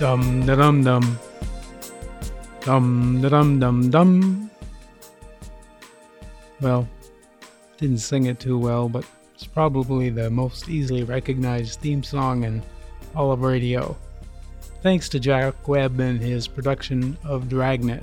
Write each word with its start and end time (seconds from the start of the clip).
Dum 0.00 0.46
da 0.46 0.56
dum 0.56 0.82
dum. 0.82 1.18
Dum 2.64 3.20
da 3.20 3.28
dum 3.28 3.60
dum 3.60 3.90
dum. 3.90 4.50
Well, 6.62 6.88
didn't 7.76 7.98
sing 7.98 8.24
it 8.24 8.40
too 8.40 8.58
well, 8.58 8.88
but 8.88 9.04
it's 9.34 9.44
probably 9.44 10.08
the 10.08 10.30
most 10.30 10.70
easily 10.70 11.04
recognized 11.04 11.80
theme 11.80 12.02
song 12.02 12.44
in 12.44 12.62
all 13.14 13.32
of 13.32 13.42
radio. 13.42 13.96
Thanks 14.82 15.08
to 15.10 15.20
Jack 15.20 15.68
Webb 15.68 16.00
and 16.00 16.20
his 16.20 16.48
production 16.48 17.16
of 17.24 17.48
Dragnet. 17.48 18.02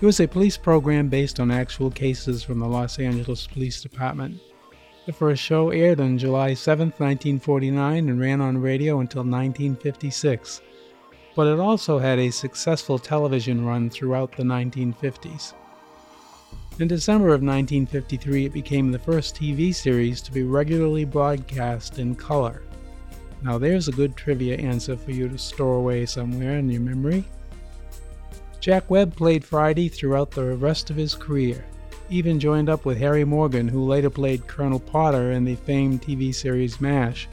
It 0.00 0.06
was 0.06 0.20
a 0.20 0.26
police 0.26 0.56
program 0.56 1.08
based 1.08 1.40
on 1.40 1.50
actual 1.50 1.90
cases 1.90 2.42
from 2.42 2.58
the 2.58 2.66
Los 2.66 2.98
Angeles 2.98 3.46
Police 3.46 3.82
Department. 3.82 4.40
The 5.06 5.12
first 5.12 5.42
show 5.42 5.70
aired 5.70 6.00
on 6.00 6.18
July 6.18 6.54
7, 6.54 6.88
1949, 6.88 8.08
and 8.08 8.20
ran 8.20 8.40
on 8.40 8.58
radio 8.58 9.00
until 9.00 9.22
1956 9.22 10.62
but 11.34 11.46
it 11.46 11.60
also 11.60 11.98
had 11.98 12.18
a 12.18 12.30
successful 12.30 12.98
television 12.98 13.64
run 13.64 13.88
throughout 13.88 14.36
the 14.36 14.42
1950s. 14.42 15.54
In 16.78 16.88
December 16.88 17.28
of 17.28 17.42
1953, 17.42 18.46
it 18.46 18.52
became 18.52 18.90
the 18.90 18.98
first 18.98 19.36
TV 19.36 19.74
series 19.74 20.22
to 20.22 20.32
be 20.32 20.42
regularly 20.42 21.04
broadcast 21.04 21.98
in 21.98 22.14
color. 22.14 22.62
Now, 23.42 23.58
there's 23.58 23.88
a 23.88 23.92
good 23.92 24.16
trivia 24.16 24.56
answer 24.56 24.96
for 24.96 25.12
you 25.12 25.28
to 25.28 25.38
store 25.38 25.76
away 25.76 26.06
somewhere 26.06 26.58
in 26.58 26.68
your 26.68 26.82
memory. 26.82 27.24
Jack 28.60 28.90
Webb 28.90 29.16
played 29.16 29.44
Friday 29.44 29.88
throughout 29.88 30.30
the 30.30 30.56
rest 30.56 30.90
of 30.90 30.96
his 30.96 31.14
career, 31.14 31.64
even 32.10 32.38
joined 32.38 32.68
up 32.68 32.84
with 32.84 32.98
Harry 32.98 33.24
Morgan, 33.24 33.66
who 33.66 33.84
later 33.84 34.10
played 34.10 34.46
Colonel 34.46 34.80
Potter 34.80 35.32
in 35.32 35.44
the 35.44 35.54
famed 35.54 36.02
TV 36.02 36.34
series 36.34 36.80
MASH, 36.80 37.28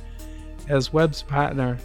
as 0.69 0.94
Webb's 0.94 1.22
partner 1.22 1.78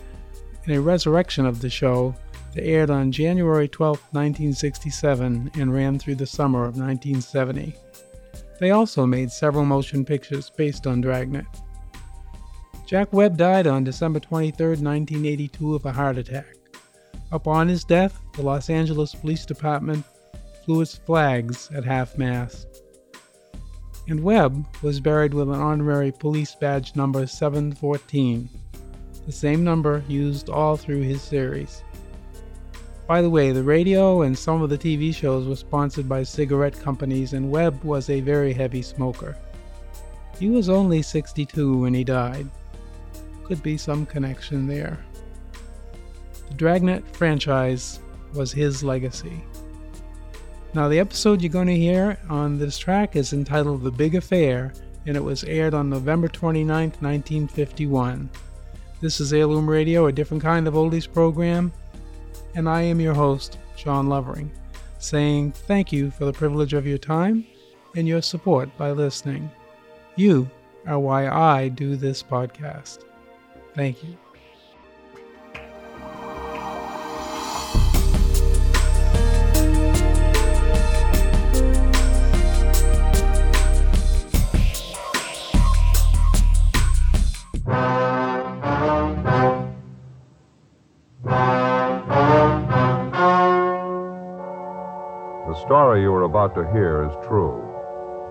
in 0.66 0.74
a 0.74 0.80
resurrection 0.80 1.44
of 1.44 1.60
the 1.60 1.70
show 1.70 2.14
that 2.54 2.64
aired 2.64 2.90
on 2.90 3.10
January 3.10 3.66
12, 3.66 3.96
1967, 4.12 5.50
and 5.54 5.74
ran 5.74 5.98
through 5.98 6.14
the 6.14 6.26
summer 6.26 6.60
of 6.60 6.76
1970. 6.76 7.74
They 8.60 8.70
also 8.70 9.06
made 9.06 9.32
several 9.32 9.64
motion 9.64 10.04
pictures 10.04 10.50
based 10.50 10.86
on 10.86 11.00
Dragnet. 11.00 11.46
Jack 12.92 13.10
Webb 13.10 13.38
died 13.38 13.66
on 13.66 13.84
December 13.84 14.20
23, 14.20 14.66
1982, 14.66 15.74
of 15.76 15.86
a 15.86 15.92
heart 15.92 16.18
attack. 16.18 16.56
Upon 17.30 17.66
his 17.66 17.84
death, 17.84 18.20
the 18.34 18.42
Los 18.42 18.68
Angeles 18.68 19.14
Police 19.14 19.46
Department 19.46 20.04
flew 20.62 20.82
its 20.82 20.96
flags 20.96 21.70
at 21.74 21.86
half 21.86 22.18
mast. 22.18 22.82
And 24.08 24.22
Webb 24.22 24.66
was 24.82 25.00
buried 25.00 25.32
with 25.32 25.48
an 25.48 25.54
honorary 25.54 26.12
police 26.12 26.54
badge 26.54 26.94
number 26.94 27.26
714 27.26 28.50
the 29.24 29.32
same 29.32 29.64
number 29.64 30.04
used 30.06 30.50
all 30.50 30.76
through 30.76 31.00
his 31.00 31.22
series. 31.22 31.82
By 33.06 33.22
the 33.22 33.30
way, 33.30 33.52
the 33.52 33.64
radio 33.64 34.20
and 34.20 34.36
some 34.36 34.60
of 34.60 34.68
the 34.68 34.76
TV 34.76 35.14
shows 35.14 35.48
were 35.48 35.56
sponsored 35.56 36.10
by 36.10 36.24
cigarette 36.24 36.78
companies, 36.78 37.32
and 37.32 37.50
Webb 37.50 37.82
was 37.84 38.10
a 38.10 38.20
very 38.20 38.52
heavy 38.52 38.82
smoker. 38.82 39.34
He 40.38 40.50
was 40.50 40.68
only 40.68 41.00
62 41.00 41.78
when 41.78 41.94
he 41.94 42.04
died. 42.04 42.50
Could 43.52 43.62
be 43.62 43.76
some 43.76 44.06
connection 44.06 44.66
there. 44.66 44.98
The 46.48 46.54
Dragnet 46.54 47.04
franchise 47.14 48.00
was 48.32 48.50
his 48.50 48.82
legacy. 48.82 49.44
Now, 50.72 50.88
the 50.88 50.98
episode 50.98 51.42
you're 51.42 51.52
going 51.52 51.66
to 51.66 51.76
hear 51.76 52.18
on 52.30 52.56
this 52.58 52.78
track 52.78 53.14
is 53.14 53.34
entitled 53.34 53.82
The 53.82 53.90
Big 53.90 54.14
Affair, 54.14 54.72
and 55.04 55.18
it 55.18 55.22
was 55.22 55.44
aired 55.44 55.74
on 55.74 55.90
November 55.90 56.28
29, 56.28 56.92
1951. 57.00 58.30
This 59.02 59.20
is 59.20 59.34
Heirloom 59.34 59.68
Radio, 59.68 60.06
a 60.06 60.12
different 60.12 60.42
kind 60.42 60.66
of 60.66 60.72
oldies 60.72 61.12
program, 61.12 61.74
and 62.54 62.66
I 62.66 62.80
am 62.80 63.00
your 63.00 63.12
host, 63.12 63.58
Sean 63.76 64.08
Lovering, 64.08 64.50
saying 64.98 65.52
thank 65.52 65.92
you 65.92 66.10
for 66.10 66.24
the 66.24 66.32
privilege 66.32 66.72
of 66.72 66.86
your 66.86 66.96
time 66.96 67.46
and 67.96 68.08
your 68.08 68.22
support 68.22 68.74
by 68.78 68.92
listening. 68.92 69.50
You 70.16 70.50
are 70.86 70.98
why 70.98 71.28
I 71.28 71.68
do 71.68 71.96
this 71.96 72.22
podcast. 72.22 73.04
Thank 73.74 74.04
you. 74.04 74.18
The 95.48 95.66
story 95.66 96.02
you 96.02 96.12
are 96.12 96.24
about 96.24 96.54
to 96.56 96.70
hear 96.72 97.08
is 97.08 97.26
true. 97.26 97.71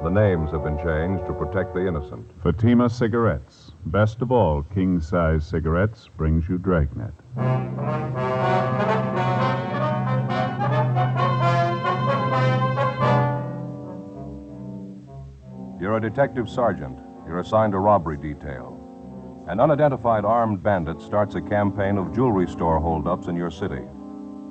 The 0.04 0.10
names 0.10 0.50
have 0.50 0.64
been 0.64 0.80
changed 0.80 1.28
to 1.28 1.34
protect 1.34 1.76
the 1.76 1.88
innocent. 1.88 2.32
Fatima 2.42 2.90
Cigarettes. 2.90 3.74
Best 3.86 4.24
of 4.24 4.32
all, 4.32 4.64
king 4.64 5.00
size 5.00 5.46
cigarettes 5.46 6.10
brings 6.18 6.50
you 6.50 6.58
Dragnet. 6.58 7.14
You're 15.80 15.98
a 15.98 16.02
detective 16.02 16.50
sergeant. 16.50 16.98
You're 17.28 17.40
assigned 17.40 17.76
a 17.76 17.80
robbery 17.80 18.18
detail. 18.18 18.76
An 19.48 19.60
unidentified 19.60 20.26
armed 20.26 20.64
bandit 20.64 21.00
starts 21.00 21.36
a 21.36 21.42
campaign 21.42 22.00
of 22.00 22.12
jewelry 22.12 22.48
store 22.48 22.80
holdups 22.80 23.28
in 23.28 23.36
your 23.36 23.52
city. 23.52 23.84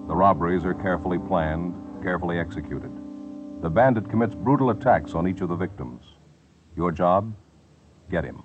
The 0.06 0.14
robberies 0.14 0.64
are 0.64 0.74
carefully 0.74 1.18
planned, 1.18 1.74
carefully 2.04 2.38
executed. 2.38 2.99
The 3.62 3.68
bandit 3.68 4.08
commits 4.08 4.34
brutal 4.34 4.70
attacks 4.70 5.14
on 5.14 5.28
each 5.28 5.42
of 5.42 5.50
the 5.50 5.54
victims. 5.54 6.02
Your 6.76 6.90
job? 6.90 7.34
Get 8.10 8.24
him. 8.24 8.42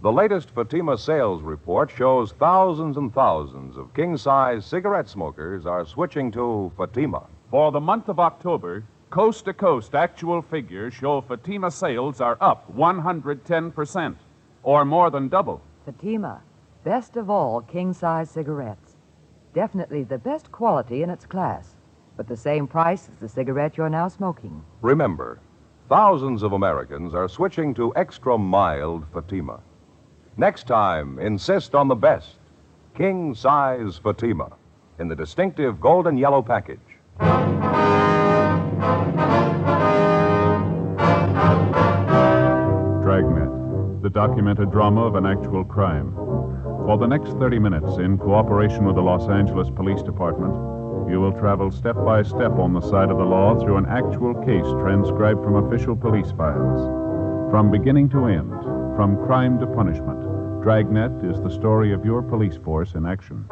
The 0.00 0.12
latest 0.12 0.50
Fatima 0.50 0.96
sales 0.96 1.42
report 1.42 1.90
shows 1.90 2.32
thousands 2.32 2.96
and 2.96 3.12
thousands 3.12 3.76
of 3.76 3.92
king 3.94 4.16
size 4.16 4.64
cigarette 4.64 5.08
smokers 5.08 5.66
are 5.66 5.84
switching 5.84 6.30
to 6.32 6.70
Fatima. 6.76 7.24
For 7.50 7.72
the 7.72 7.80
month 7.80 8.08
of 8.08 8.20
October, 8.20 8.84
coast 9.10 9.46
to 9.46 9.54
coast 9.54 9.94
actual 9.94 10.40
figures 10.40 10.94
show 10.94 11.20
Fatima 11.20 11.70
sales 11.70 12.20
are 12.20 12.38
up 12.40 12.72
110%, 12.76 14.14
or 14.62 14.84
more 14.84 15.10
than 15.10 15.28
double. 15.28 15.62
Fatima, 15.84 16.42
best 16.84 17.16
of 17.16 17.28
all 17.28 17.60
king 17.62 17.92
size 17.92 18.30
cigarettes. 18.30 18.83
Definitely 19.54 20.02
the 20.02 20.18
best 20.18 20.50
quality 20.50 21.04
in 21.04 21.10
its 21.10 21.24
class, 21.24 21.76
but 22.16 22.26
the 22.26 22.36
same 22.36 22.66
price 22.66 23.08
as 23.08 23.18
the 23.20 23.28
cigarette 23.28 23.76
you're 23.76 23.88
now 23.88 24.08
smoking. 24.08 24.64
Remember, 24.82 25.38
thousands 25.88 26.42
of 26.42 26.54
Americans 26.54 27.14
are 27.14 27.28
switching 27.28 27.72
to 27.74 27.94
extra 27.94 28.36
mild 28.36 29.04
Fatima. 29.12 29.60
Next 30.36 30.66
time, 30.66 31.20
insist 31.20 31.76
on 31.76 31.86
the 31.86 31.94
best 31.94 32.38
king 32.96 33.32
size 33.32 33.96
Fatima 33.96 34.50
in 34.98 35.06
the 35.06 35.14
distinctive 35.14 35.80
golden 35.80 36.16
yellow 36.16 36.42
package. 36.42 36.80
Dragnet, 43.02 44.02
the 44.02 44.10
documented 44.10 44.72
drama 44.72 45.04
of 45.04 45.14
an 45.14 45.26
actual 45.26 45.64
crime. 45.64 46.12
For 46.84 46.98
the 46.98 47.06
next 47.06 47.30
30 47.38 47.58
minutes, 47.60 47.96
in 47.96 48.18
cooperation 48.18 48.84
with 48.84 48.96
the 48.96 49.00
Los 49.00 49.26
Angeles 49.30 49.70
Police 49.70 50.02
Department, 50.02 50.52
you 51.10 51.18
will 51.18 51.32
travel 51.32 51.70
step 51.70 51.96
by 52.04 52.22
step 52.22 52.58
on 52.58 52.74
the 52.74 52.82
side 52.82 53.10
of 53.10 53.16
the 53.16 53.24
law 53.24 53.58
through 53.58 53.78
an 53.78 53.86
actual 53.86 54.34
case 54.44 54.66
transcribed 54.82 55.42
from 55.42 55.56
official 55.64 55.96
police 55.96 56.30
files. 56.32 57.50
From 57.50 57.70
beginning 57.70 58.10
to 58.10 58.26
end, 58.26 58.50
from 58.96 59.16
crime 59.24 59.58
to 59.60 59.66
punishment, 59.66 60.20
Dragnet 60.62 61.24
is 61.24 61.40
the 61.40 61.48
story 61.48 61.94
of 61.94 62.04
your 62.04 62.20
police 62.20 62.58
force 62.58 62.92
in 62.92 63.06
action. 63.06 63.46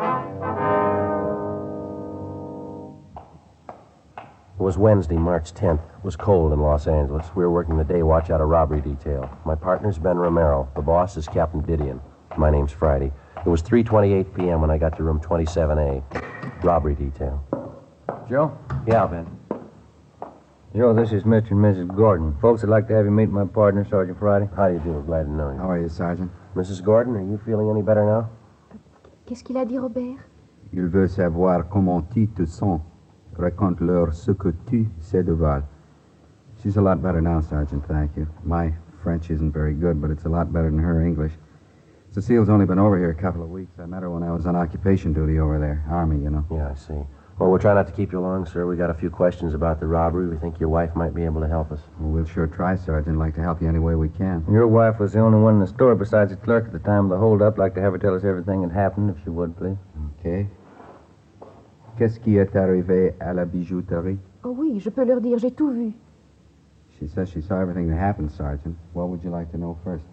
It 4.19 4.59
was 4.59 4.77
Wednesday, 4.77 5.17
March 5.17 5.55
10th. 5.55 5.81
It 5.81 6.05
was 6.05 6.17
cold 6.17 6.53
in 6.53 6.61
Los 6.61 6.87
Angeles. 6.87 7.31
We 7.35 7.45
were 7.45 7.51
working 7.51 7.79
the 7.79 7.85
day 7.85 8.03
watch 8.03 8.29
out 8.29 8.43
of 8.43 8.49
robbery 8.51 8.83
detail. 8.83 9.35
My 9.47 9.55
partner's 9.55 9.99
Ben 9.99 10.19
Romero. 10.19 10.69
The 10.77 10.83
boss 10.83 11.17
is 11.17 11.27
Captain 11.27 11.63
Didion. 11.63 12.03
My 12.37 12.51
name's 12.51 12.73
Friday. 12.73 13.13
It 13.45 13.49
was 13.49 13.61
3.28 13.63 14.37
p.m. 14.37 14.61
when 14.61 14.71
I 14.71 14.79
got 14.79 14.97
to 14.97 15.03
room 15.03 15.19
27A. 15.21 16.63
Robbery 16.63 16.95
detail. 16.95 17.45
Joe? 18.29 18.57
Yeah, 18.87 19.07
Ben. 19.07 19.27
Joe, 20.77 20.95
this 20.95 21.13
is 21.13 21.25
Mr. 21.25 21.51
and 21.51 21.61
Mrs. 21.61 21.95
Gordon. 21.95 22.37
Folks 22.41 22.63
would 22.63 22.71
like 22.71 22.87
to 22.87 22.95
have 22.95 23.05
you 23.05 23.11
meet 23.11 23.31
my 23.31 23.45
partner, 23.45 23.85
Sergeant 23.91 24.19
Friday. 24.19 24.49
How 24.57 24.69
do 24.69 24.75
you 24.75 24.81
do? 24.81 25.03
Glad 25.05 25.25
to 25.25 25.31
know 25.31 25.51
you. 25.51 25.59
How 25.59 25.71
are 25.71 25.81
you, 25.81 25.89
Sergeant? 25.89 26.31
Mrs. 26.55 26.85
Gordon, 26.85 27.17
are 27.17 27.21
you 27.21 27.39
feeling 27.45 27.69
any 27.69 27.83
better 27.83 28.05
now? 28.07 28.31
Qu'est-ce 29.27 29.43
qu'il 29.43 29.57
a 29.57 29.65
dit, 29.67 29.79
Robert 29.79 30.19
Il 30.73 30.87
veut 30.89 31.09
savoir 31.09 31.69
comment 31.69 32.03
tu 32.15 32.29
te 32.29 32.47
sens. 32.47 32.81
Raconte-leur 33.37 34.15
ce 34.15 34.31
que 34.31 34.51
tu 34.67 34.89
sais 35.01 35.25
de 35.25 35.33
Val. 35.33 35.65
She's 36.63 36.77
a 36.77 36.81
lot 36.81 37.03
better 37.03 37.21
now, 37.21 37.41
Sergeant, 37.41 37.85
thank 37.89 38.17
you. 38.17 38.27
My 38.45 38.73
French 39.03 39.31
isn't 39.31 39.53
very 39.53 39.75
good, 39.75 40.01
but 40.01 40.11
it's 40.13 40.27
a 40.27 40.29
lot 40.29 40.53
better 40.53 40.71
than 40.71 40.79
her 40.79 41.03
English. 41.03 41.33
Cecile's 42.13 42.51
only 42.51 42.67
been 42.67 42.79
over 42.79 42.99
here 42.99 43.11
a 43.11 43.15
couple 43.15 43.43
of 43.43 43.49
weeks. 43.51 43.73
I 43.79 43.87
met 43.87 44.03
her 44.03 44.11
when 44.11 44.23
I 44.23 44.33
was 44.33 44.45
on 44.45 44.55
occupation 44.55 45.15
duty 45.15 45.39
over 45.39 45.59
there. 45.59 45.83
Army, 45.91 46.23
you 46.23 46.29
know. 46.29 46.45
Yeah, 46.51 46.71
I 46.71 46.75
see. 46.75 46.93
Well, 47.39 47.51
we'll 47.51 47.59
try 47.59 47.73
not 47.73 47.87
to 47.87 47.93
keep 47.93 48.13
you 48.13 48.21
long, 48.21 48.45
sir. 48.45 48.67
We 48.67 48.77
got 48.77 48.91
a 48.91 48.95
few 48.95 49.09
questions 49.09 49.55
about 49.55 49.81
the 49.81 49.87
robbery. 49.87 50.29
We 50.29 50.37
think 50.37 50.61
your 50.61 50.69
wife 50.69 50.95
might 50.95 51.15
be 51.15 51.25
able 51.25 51.41
to 51.41 51.49
help 51.49 51.73
us. 51.73 51.81
Well, 51.99 52.11
we'll 52.11 52.27
sure 52.27 52.47
try, 52.47 52.77
Sergeant. 52.77 53.19
Like 53.19 53.35
to 53.37 53.41
help 53.41 53.63
you 53.63 53.69
any 53.69 53.79
way 53.79 53.95
we 53.95 54.11
can. 54.11 54.45
Your 54.51 54.69
wife 54.69 55.01
was 55.01 55.15
the 55.15 55.21
only 55.21 55.41
one 55.41 55.55
in 55.55 55.61
the 55.61 55.67
store 55.67 55.95
besides 55.95 56.31
the 56.31 56.37
clerk 56.37 56.67
at 56.67 56.73
the 56.73 56.79
time 56.81 57.05
of 57.05 57.11
the 57.11 57.17
holdup. 57.17 57.57
Like 57.57 57.75
to 57.77 57.81
have 57.81 57.93
her 57.93 57.99
tell 57.99 58.15
us 58.15 58.25
everything 58.25 58.61
that 58.61 58.73
happened, 58.73 59.09
if 59.17 59.25
she 59.25 59.31
would, 59.31 59.57
please. 59.57 59.79
Okay. 60.21 60.47
Qu'est-ce 61.99 62.19
qui 62.21 62.37
est 62.37 62.55
arrivé 62.55 63.15
à 63.21 63.35
la 63.35 63.47
bijouterie? 63.47 64.19
Oh 64.45 64.55
oui, 64.59 64.79
je 64.81 64.91
peux 64.91 65.05
leur 65.05 65.21
dire, 65.21 65.39
j'ai 65.39 65.51
tout 65.51 65.73
vu. 65.73 65.95
She 66.99 67.09
says 67.09 67.31
she 67.31 67.41
saw 67.41 67.59
everything 67.61 67.89
that 67.89 67.97
happened, 67.99 68.31
Sergeant. 68.31 68.77
What 68.93 69.09
would 69.09 69.25
you 69.25 69.31
like 69.31 69.51
to 69.53 69.59
know 69.59 69.79
first? 69.83 70.05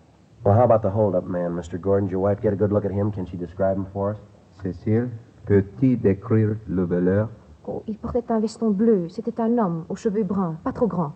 Well, 0.43 0.55
how 0.55 0.63
about 0.63 0.81
the 0.81 0.89
holdup 0.89 1.25
man, 1.25 1.51
Mr. 1.51 1.79
Gordon? 1.79 2.07
Did 2.07 2.11
your 2.13 2.21
wife 2.21 2.41
get 2.41 2.53
a 2.53 2.55
good 2.55 2.71
look 2.71 2.85
at 2.85 2.91
him? 2.91 3.11
Can 3.11 3.25
she 3.25 3.35
describe 3.35 3.75
him 3.75 3.85
for 3.91 4.11
us? 4.11 4.17
Cécile, 4.63 5.09
peux-tu 5.45 5.97
décrire 5.97 6.55
le 6.67 6.85
voleur? 6.85 7.29
Oh, 7.67 7.83
il 7.87 7.97
portait 7.97 8.31
un 8.31 8.39
veston 8.39 8.71
bleu. 8.71 9.09
C'était 9.09 9.41
un 9.41 9.57
homme, 9.57 9.83
aux 9.89 9.95
cheveux 9.95 10.23
bruns, 10.23 10.55
pas 10.63 10.71
trop 10.71 10.87
grands. 10.87 11.13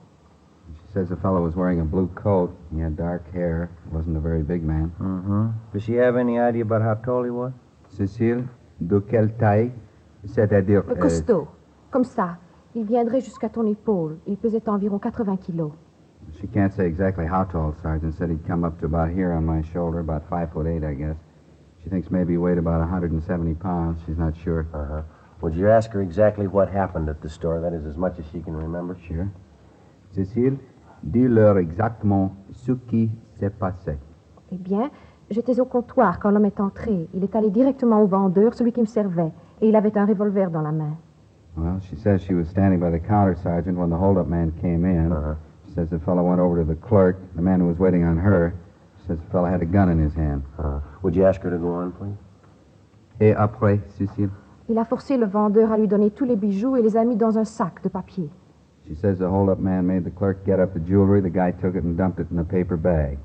She 0.75 0.93
says 0.93 1.07
the 1.07 1.15
fellow 1.15 1.41
was 1.41 1.55
wearing 1.55 1.79
a 1.79 1.85
blue 1.85 2.09
coat. 2.15 2.51
He 2.75 2.81
had 2.81 2.95
dark 2.97 3.23
hair. 3.33 3.69
Wasn't 3.91 4.15
a 4.15 4.19
very 4.19 4.43
big 4.43 4.61
man. 4.61 4.91
Mm-hmm. 4.99 5.47
Does 5.73 5.83
she 5.83 5.93
have 5.93 6.17
any 6.17 6.37
idea 6.37 6.63
about 6.63 6.81
how 6.81 6.95
tall 6.95 7.23
he 7.23 7.31
was? 7.31 7.53
Cécile, 7.89 8.45
de 8.81 8.99
quelle 8.99 9.33
taille? 9.37 9.71
C'est-à-dire. 10.25 10.83
Euh, 10.89 10.95
costaud. 10.95 11.47
Comme 11.91 12.03
ça. 12.03 12.37
Il 12.75 12.85
viendrait 12.85 13.21
jusqu'à 13.21 13.49
ton 13.49 13.65
épaule. 13.67 14.17
Il 14.27 14.37
pesait 14.37 14.67
environ 14.67 14.99
80 14.99 15.37
kilos. 15.37 15.71
She 16.39 16.47
can't 16.47 16.73
say 16.73 16.85
exactly 16.85 17.25
how 17.25 17.45
tall, 17.45 17.75
Sergeant. 17.81 18.15
Said 18.15 18.29
he'd 18.29 18.45
come 18.45 18.63
up 18.63 18.79
to 18.79 18.85
about 18.85 19.11
here 19.11 19.31
on 19.31 19.45
my 19.45 19.61
shoulder, 19.73 19.99
about 19.99 20.29
five 20.29 20.51
foot 20.51 20.67
eight, 20.67 20.83
I 20.83 20.93
guess. 20.93 21.15
She 21.83 21.89
thinks 21.89 22.09
maybe 22.09 22.33
he 22.33 22.37
weighed 22.37 22.57
about 22.57 22.79
170 22.79 23.55
pounds. 23.55 23.99
She's 24.05 24.17
not 24.17 24.33
sure. 24.37 24.67
Uh-huh. 24.73 25.01
Would 25.41 25.55
you 25.55 25.69
ask 25.69 25.91
her 25.91 26.01
exactly 26.01 26.47
what 26.47 26.69
happened 26.69 27.09
at 27.09 27.21
the 27.21 27.29
store? 27.29 27.59
That 27.59 27.73
is 27.73 27.85
as 27.85 27.97
much 27.97 28.17
as 28.19 28.25
she 28.31 28.39
can 28.39 28.55
remember. 28.55 28.97
Sure. 29.07 29.29
Cécile, 30.15 30.57
dis-leur 31.03 31.57
exactement 31.57 32.31
ce 32.51 32.71
qui 32.71 33.11
s'est 33.39 33.49
passé. 33.49 33.97
Eh 34.51 34.57
bien, 34.57 34.89
j'étais 35.29 35.59
au 35.59 35.65
comptoir 35.65 36.19
quand 36.19 36.31
l'homme 36.31 36.45
est 36.45 36.61
entré. 36.61 37.09
Il 37.13 37.23
est 37.23 37.35
allé 37.35 37.49
directement 37.49 38.01
au 38.01 38.07
vendeur, 38.07 38.53
celui 38.53 38.71
qui 38.71 38.81
me 38.81 38.85
servait, 38.85 39.31
et 39.59 39.67
il 39.67 39.75
avait 39.75 39.97
un 39.97 40.05
revolver 40.05 40.49
dans 40.51 40.61
la 40.61 40.71
main. 40.71 40.95
Well, 41.57 41.79
she 41.81 41.95
says 41.97 42.21
she 42.21 42.33
was 42.33 42.45
standing 42.45 42.79
by 42.79 42.89
the 42.91 42.99
counter, 43.05 43.35
Sergeant, 43.35 43.77
when 43.77 43.89
the 43.89 43.97
holdup 43.97 44.27
man 44.27 44.53
came 44.61 44.85
in. 44.85 45.11
Uh-huh. 45.11 45.35
Says 45.75 45.89
the 45.89 45.99
fellow 45.99 46.23
went 46.23 46.39
over 46.39 46.63
to 46.63 46.65
the 46.65 46.75
clerk, 46.75 47.17
the 47.35 47.41
man 47.41 47.59
who 47.59 47.67
was 47.67 47.79
waiting 47.79 48.03
on 48.03 48.17
her. 48.17 48.53
Says 49.07 49.17
the 49.17 49.31
fellow 49.31 49.49
had 49.49 49.61
a 49.61 49.65
gun 49.65 49.89
in 49.89 49.97
his 49.97 50.13
hand. 50.13 50.43
Uh, 50.59 50.79
would 51.01 51.15
you 51.15 51.25
ask 51.25 51.41
her 51.41 51.49
to 51.49 51.57
go 51.57 51.73
on, 51.73 51.91
please? 51.91 52.15
Et 53.19 53.33
après, 53.33 53.79
Cécile? 53.97 54.29
Il 54.69 54.77
a 54.77 54.85
forcé 54.85 55.17
le 55.17 55.25
vendeur 55.25 55.71
à 55.71 55.77
lui 55.77 55.87
donner 55.87 56.11
tous 56.11 56.25
les 56.25 56.35
bijoux 56.35 56.77
et 56.77 56.81
les 56.81 56.95
a 56.95 57.03
mis 57.03 57.15
dans 57.15 57.37
un 57.37 57.43
sac 57.43 57.81
de 57.83 57.89
papier. 57.89 58.29
She 58.87 58.95
says 58.95 59.17
the 59.17 59.29
holdup 59.29 59.59
man 59.59 59.85
made 59.85 60.03
the 60.03 60.13
clerk 60.13 60.45
get 60.45 60.59
up 60.59 60.73
the 60.73 60.85
jewelry. 60.85 61.21
The 61.21 61.33
guy 61.33 61.51
took 61.51 61.75
it 61.75 61.83
and 61.83 61.95
dumped 61.95 62.19
it 62.19 62.27
in 62.31 62.39
a 62.39 62.43
paper 62.43 62.77
bag. 62.77 63.17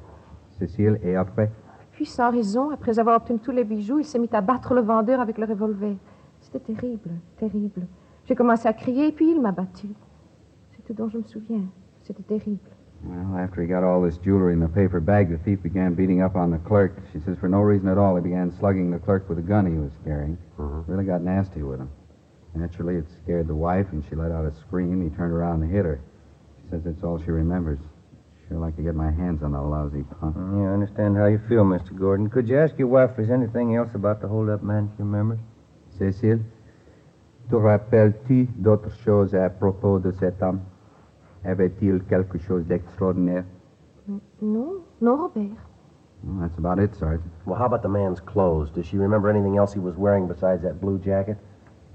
Cécile, 0.58 0.98
et 1.02 1.16
après? 1.16 1.50
Puis, 1.92 2.06
sans 2.06 2.30
raison, 2.30 2.70
après 2.70 2.98
avoir 2.98 3.16
obtenu 3.16 3.40
tous 3.40 3.50
les 3.50 3.64
bijoux, 3.64 3.98
il 3.98 4.04
s'est 4.04 4.18
mis 4.18 4.28
à 4.32 4.40
battre 4.40 4.72
le 4.72 4.80
vendeur 4.80 5.20
avec 5.20 5.36
le 5.36 5.46
revolver. 5.46 5.96
C'était 6.40 6.60
terrible, 6.60 7.10
terrible. 7.36 7.86
J'ai 8.24 8.34
commencé 8.34 8.68
à 8.68 8.72
crier, 8.72 9.12
puis 9.12 9.32
il 9.32 9.40
m'a 9.40 9.52
battu. 9.52 9.88
C'est 10.70 10.84
tout 10.84 10.92
dont 10.94 11.08
je 11.08 11.18
me 11.18 11.24
souviens. 11.24 11.62
C'était 12.08 12.26
terrible. 12.26 12.58
Well, 13.04 13.36
after 13.38 13.60
he 13.60 13.68
got 13.68 13.84
all 13.84 14.00
this 14.00 14.16
jewelry 14.16 14.54
in 14.54 14.60
the 14.60 14.68
paper 14.68 14.98
bag, 14.98 15.28
the 15.30 15.36
thief 15.44 15.62
began 15.62 15.92
beating 15.92 16.22
up 16.22 16.36
on 16.36 16.50
the 16.50 16.58
clerk. 16.58 16.96
She 17.12 17.20
says 17.20 17.36
for 17.38 17.48
no 17.48 17.60
reason 17.60 17.86
at 17.86 17.98
all, 17.98 18.16
he 18.16 18.22
began 18.22 18.50
slugging 18.58 18.90
the 18.90 18.98
clerk 18.98 19.28
with 19.28 19.38
a 19.38 19.42
gun 19.42 19.66
he 19.66 19.78
was 19.78 19.92
carrying. 20.04 20.38
Uh-huh. 20.58 20.82
Really 20.86 21.04
got 21.04 21.20
nasty 21.20 21.62
with 21.62 21.80
him. 21.80 21.90
Naturally, 22.54 22.96
it 22.96 23.04
scared 23.22 23.46
the 23.46 23.54
wife, 23.54 23.86
and 23.92 24.02
she 24.08 24.16
let 24.16 24.32
out 24.32 24.46
a 24.46 24.54
scream. 24.54 25.02
He 25.02 25.14
turned 25.14 25.34
around 25.34 25.62
and 25.62 25.70
hit 25.70 25.84
her. 25.84 26.00
She 26.62 26.70
says 26.70 26.80
that's 26.82 27.04
all 27.04 27.18
she 27.22 27.30
remembers. 27.30 27.78
Sure 28.48 28.58
like 28.58 28.76
to 28.76 28.82
get 28.82 28.94
my 28.94 29.10
hands 29.10 29.42
on 29.42 29.52
that 29.52 29.60
lousy 29.60 30.02
punk. 30.18 30.34
Yeah, 30.34 30.70
I 30.70 30.72
understand 30.72 31.14
how 31.14 31.26
you 31.26 31.40
feel, 31.46 31.64
Mr. 31.64 31.94
Gordon. 31.94 32.30
Could 32.30 32.48
you 32.48 32.58
ask 32.58 32.76
your 32.78 32.88
wife 32.88 33.10
if 33.10 33.16
there's 33.18 33.30
anything 33.30 33.76
else 33.76 33.90
about 33.94 34.22
the 34.22 34.28
holdup 34.28 34.62
man 34.62 34.90
she 34.96 35.02
remembers? 35.02 35.40
Cécile, 35.98 36.40
te 37.50 37.56
rappelles-tu 37.56 38.48
d'autres 38.56 38.96
choses 39.04 39.34
à 39.34 39.50
propos 39.50 39.98
de 40.00 40.12
cet 40.12 40.42
homme? 40.42 40.62
Avait-il 41.44 42.02
quelque 42.04 42.38
chose 42.38 42.66
d'extraordinaire? 42.66 43.44
Non, 44.42 44.82
non, 45.00 45.16
Robert. 45.16 45.56
Well, 46.24 46.40
that's 46.40 46.58
about 46.58 46.82
it, 46.82 46.94
Sergeant. 46.94 47.30
Well, 47.46 47.58
how 47.58 47.66
about 47.66 47.82
the 47.82 47.88
man's 47.88 48.20
clothes? 48.20 48.72
Does 48.72 48.86
she 48.86 48.98
remember 48.98 49.28
anything 49.30 49.56
else 49.56 49.72
he 49.72 49.80
was 49.80 49.96
wearing 49.96 50.26
besides 50.26 50.62
that 50.62 50.80
blue 50.80 50.98
jacket? 50.98 51.38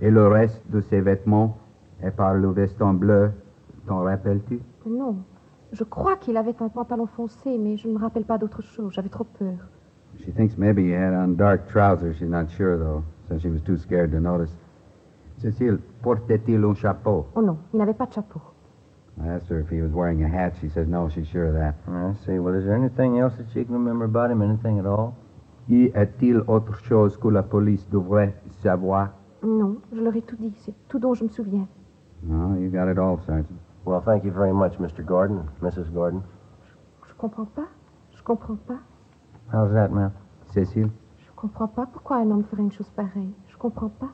Et 0.02 0.10
le 0.10 0.28
reste 0.28 0.62
de 0.70 0.80
ses 0.82 1.02
vêtements, 1.02 1.58
et 2.02 2.12
par 2.12 2.36
le 2.36 2.50
veston 2.52 2.94
bleu, 2.94 3.32
t'en 3.88 4.04
rappelles-tu? 4.04 4.62
Non. 4.86 5.18
Je 5.72 5.84
crois 5.84 6.16
qu'il 6.16 6.38
avait 6.38 6.56
un 6.62 6.70
pantalon 6.70 7.08
foncé, 7.08 7.58
mais 7.58 7.78
je 7.78 7.88
ne 7.88 7.94
me 7.94 8.00
rappelle 8.00 8.26
pas 8.26 8.38
d'autre 8.38 8.62
chose. 8.62 8.94
J'avais 8.94 9.10
trop 9.10 9.26
peur. 9.26 9.58
She 10.20 10.32
thinks 10.32 10.58
maybe 10.58 10.80
he 10.84 10.94
had 10.94 11.14
on 11.14 11.36
dark 11.36 11.68
trousers. 11.68 12.16
She's 12.18 12.30
not 12.30 12.48
sure, 12.50 12.78
though. 12.78 13.04
Says 13.28 13.42
she 13.42 13.50
was 13.50 13.62
too 13.62 13.78
scared 13.78 14.12
to 14.12 14.20
notice. 14.20 14.52
Cécile, 15.40 15.80
portait-il 16.02 16.64
un 16.64 16.76
chapeau? 16.76 17.26
Oh 17.36 17.42
non, 17.42 17.58
il 17.74 17.80
n'avait 17.80 17.96
pas 17.96 18.06
de 18.06 18.14
chapeau. 18.14 18.40
I 19.22 19.28
asked 19.28 19.48
her 19.50 19.60
if 19.60 19.70
he 19.70 19.82
was 19.82 19.92
wearing 19.92 20.24
a 20.24 20.28
hat. 20.28 20.54
She 20.60 20.70
says 20.70 20.88
no, 20.88 21.10
she's 21.10 21.28
sure 21.28 21.48
of 21.48 21.54
that. 21.54 21.76
I 21.88 22.14
see. 22.26 22.40
Well, 22.40 22.56
is 22.56 22.66
there 22.66 22.76
anything 22.76 23.20
else 23.20 23.36
that 23.38 23.48
she 23.54 23.64
can 23.64 23.74
remember 23.74 24.06
about 24.06 24.32
him? 24.32 24.42
Anything 24.42 24.80
at 24.80 24.86
all? 24.86 25.16
Y 25.70 25.92
a-t-il 25.96 26.42
autre 26.48 26.78
chose 26.84 27.16
que 27.18 27.30
la 27.30 27.44
police 27.44 27.86
devrait 27.90 28.34
savoir? 28.62 29.12
Non, 29.44 29.78
je 29.92 30.02
leur 30.02 30.16
ai 30.16 30.22
tout 30.22 30.36
dit. 30.38 30.54
C'est 30.66 30.74
tout 30.88 31.00
dont 31.00 31.14
je 31.14 31.24
me 31.24 31.30
souviens. 31.30 31.68
No, 32.24 32.56
you 32.58 32.70
got 32.70 32.90
it 32.90 32.98
all, 32.98 33.20
Sergeant. 33.26 33.60
Well, 33.86 34.02
thank 34.02 34.24
you 34.24 34.32
very 34.32 34.54
much, 34.54 34.78
Mr. 34.80 35.04
Gordon, 35.06 35.46
Mrs. 35.62 35.92
Gordon. 35.94 36.24
Je 37.08 37.14
comprends 37.18 37.46
pas. 37.46 37.68
Je 38.16 38.24
comprends 38.24 38.58
pas. 38.68 38.80
How's 39.54 39.72
that, 39.74 39.90
ma'am? 39.90 40.12
Cécile? 40.54 40.90
Je 41.20 41.30
comprends 41.36 41.68
pas 41.68 41.86
pourquoi 41.86 42.18
un 42.18 42.32
homme 42.32 42.44
ferait 42.46 42.64
une 42.64 42.72
chose 42.72 42.90
pareille. 42.96 43.34
Je 43.48 43.58
comprends 43.58 43.90
pas. 43.90 44.10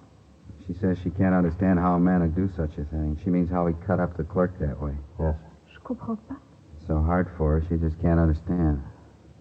She 0.69 0.77
says 0.77 0.99
she 1.03 1.09
can't 1.09 1.33
understand 1.33 1.79
how 1.79 1.95
a 1.95 1.99
man 1.99 2.21
would 2.21 2.35
do 2.35 2.47
such 2.55 2.77
a 2.77 2.83
thing. 2.85 3.19
She 3.23 3.31
means 3.31 3.49
how 3.49 3.65
he 3.65 3.73
cut 3.87 3.99
up 3.99 4.15
the 4.15 4.23
clerk 4.23 4.59
that 4.59 4.79
way. 4.79 4.93
Yes. 5.19 5.33
Je 5.67 5.79
comprends 5.83 6.21
pas. 6.27 6.37
It's 6.77 6.85
so 6.85 7.01
hard 7.01 7.27
for 7.37 7.59
her, 7.59 7.65
she 7.67 7.75
just 7.77 7.99
can't 7.99 8.19
understand. 8.19 8.83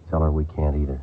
Tell 0.08 0.22
her 0.22 0.32
we 0.32 0.46
can't 0.46 0.74
either. 0.74 1.02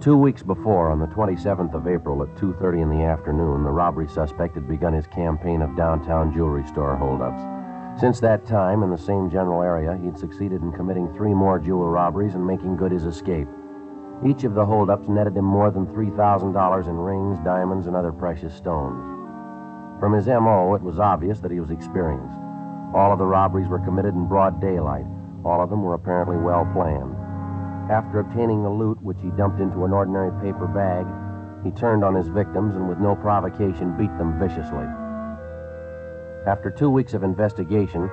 Two 0.00 0.16
weeks 0.16 0.44
before, 0.44 0.92
on 0.92 1.00
the 1.00 1.08
27th 1.08 1.74
of 1.74 1.88
April 1.88 2.22
at 2.22 2.32
2.30 2.36 2.82
in 2.82 2.90
the 2.90 3.04
afternoon, 3.04 3.64
the 3.64 3.70
robbery 3.70 4.06
suspect 4.08 4.54
had 4.54 4.68
begun 4.68 4.92
his 4.92 5.08
campaign 5.08 5.62
of 5.62 5.76
downtown 5.76 6.32
jewelry 6.32 6.64
store 6.68 6.96
holdups. 6.96 7.42
Since 8.00 8.20
that 8.20 8.46
time, 8.46 8.84
in 8.84 8.90
the 8.90 8.96
same 8.96 9.28
general 9.28 9.62
area, 9.62 9.98
he'd 10.00 10.16
succeeded 10.16 10.62
in 10.62 10.70
committing 10.70 11.12
three 11.12 11.34
more 11.34 11.58
jewel 11.58 11.88
robberies 11.88 12.36
and 12.36 12.46
making 12.46 12.76
good 12.76 12.92
his 12.92 13.04
escape. 13.04 13.48
Each 14.26 14.42
of 14.42 14.54
the 14.54 14.66
holdups 14.66 15.08
netted 15.08 15.36
him 15.36 15.44
more 15.44 15.70
than 15.70 15.86
$3,000 15.86 16.88
in 16.88 16.96
rings, 16.96 17.38
diamonds, 17.44 17.86
and 17.86 17.94
other 17.94 18.10
precious 18.10 18.52
stones. 18.52 19.00
From 20.00 20.12
his 20.12 20.26
M.O., 20.26 20.74
it 20.74 20.82
was 20.82 20.98
obvious 20.98 21.38
that 21.40 21.52
he 21.52 21.60
was 21.60 21.70
experienced. 21.70 22.38
All 22.94 23.12
of 23.12 23.18
the 23.18 23.26
robberies 23.26 23.68
were 23.68 23.78
committed 23.78 24.14
in 24.14 24.26
broad 24.26 24.60
daylight. 24.60 25.06
All 25.44 25.62
of 25.62 25.70
them 25.70 25.82
were 25.82 25.94
apparently 25.94 26.36
well 26.36 26.68
planned. 26.72 27.14
After 27.90 28.18
obtaining 28.18 28.62
the 28.62 28.70
loot, 28.70 29.00
which 29.02 29.18
he 29.22 29.30
dumped 29.30 29.60
into 29.60 29.84
an 29.84 29.92
ordinary 29.92 30.32
paper 30.42 30.66
bag, 30.66 31.06
he 31.62 31.70
turned 31.70 32.04
on 32.04 32.14
his 32.14 32.28
victims 32.28 32.74
and, 32.74 32.88
with 32.88 32.98
no 32.98 33.14
provocation, 33.14 33.96
beat 33.96 34.16
them 34.18 34.38
viciously. 34.38 34.86
After 36.46 36.70
two 36.70 36.90
weeks 36.90 37.14
of 37.14 37.22
investigation, 37.22 38.10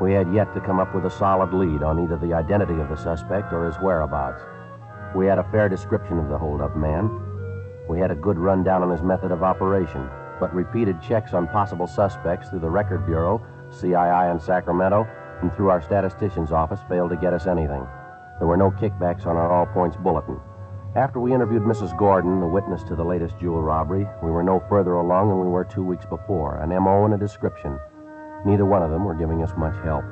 we 0.00 0.12
had 0.12 0.32
yet 0.32 0.54
to 0.54 0.60
come 0.60 0.78
up 0.78 0.94
with 0.94 1.04
a 1.04 1.10
solid 1.10 1.52
lead 1.52 1.82
on 1.82 1.98
either 1.98 2.16
the 2.16 2.32
identity 2.32 2.78
of 2.80 2.88
the 2.88 2.96
suspect 2.96 3.52
or 3.52 3.66
his 3.66 3.76
whereabouts. 3.82 4.42
We 5.14 5.26
had 5.26 5.38
a 5.38 5.50
fair 5.50 5.68
description 5.68 6.18
of 6.18 6.28
the 6.28 6.38
holdup 6.38 6.76
man. 6.76 7.10
We 7.88 7.98
had 7.98 8.10
a 8.10 8.14
good 8.14 8.38
rundown 8.38 8.82
on 8.82 8.90
his 8.90 9.02
method 9.02 9.32
of 9.32 9.42
operation, 9.42 10.08
but 10.38 10.54
repeated 10.54 11.00
checks 11.00 11.32
on 11.32 11.48
possible 11.48 11.86
suspects 11.86 12.50
through 12.50 12.60
the 12.60 12.70
Record 12.70 13.06
Bureau, 13.06 13.40
CII 13.70 14.30
in 14.30 14.38
Sacramento, 14.38 15.06
and 15.40 15.54
through 15.54 15.70
our 15.70 15.80
statistician's 15.80 16.52
office 16.52 16.80
failed 16.88 17.10
to 17.10 17.16
get 17.16 17.32
us 17.32 17.46
anything. 17.46 17.86
There 18.38 18.46
were 18.46 18.56
no 18.56 18.70
kickbacks 18.70 19.26
on 19.26 19.36
our 19.36 19.50
all 19.50 19.66
points 19.66 19.96
bulletin. 19.96 20.38
After 20.94 21.20
we 21.20 21.34
interviewed 21.34 21.62
Mrs. 21.62 21.96
Gordon, 21.96 22.40
the 22.40 22.46
witness 22.46 22.82
to 22.84 22.96
the 22.96 23.04
latest 23.04 23.38
jewel 23.38 23.62
robbery, 23.62 24.06
we 24.22 24.30
were 24.30 24.42
no 24.42 24.62
further 24.68 24.94
along 24.94 25.28
than 25.28 25.40
we 25.40 25.48
were 25.48 25.64
two 25.64 25.84
weeks 25.84 26.06
before. 26.06 26.58
An 26.58 26.70
MO 26.70 27.04
and 27.04 27.14
a 27.14 27.18
description. 27.18 27.78
Neither 28.44 28.64
one 28.64 28.82
of 28.82 28.90
them 28.90 29.04
were 29.04 29.14
giving 29.14 29.42
us 29.42 29.52
much 29.56 29.74
help. 29.84 30.04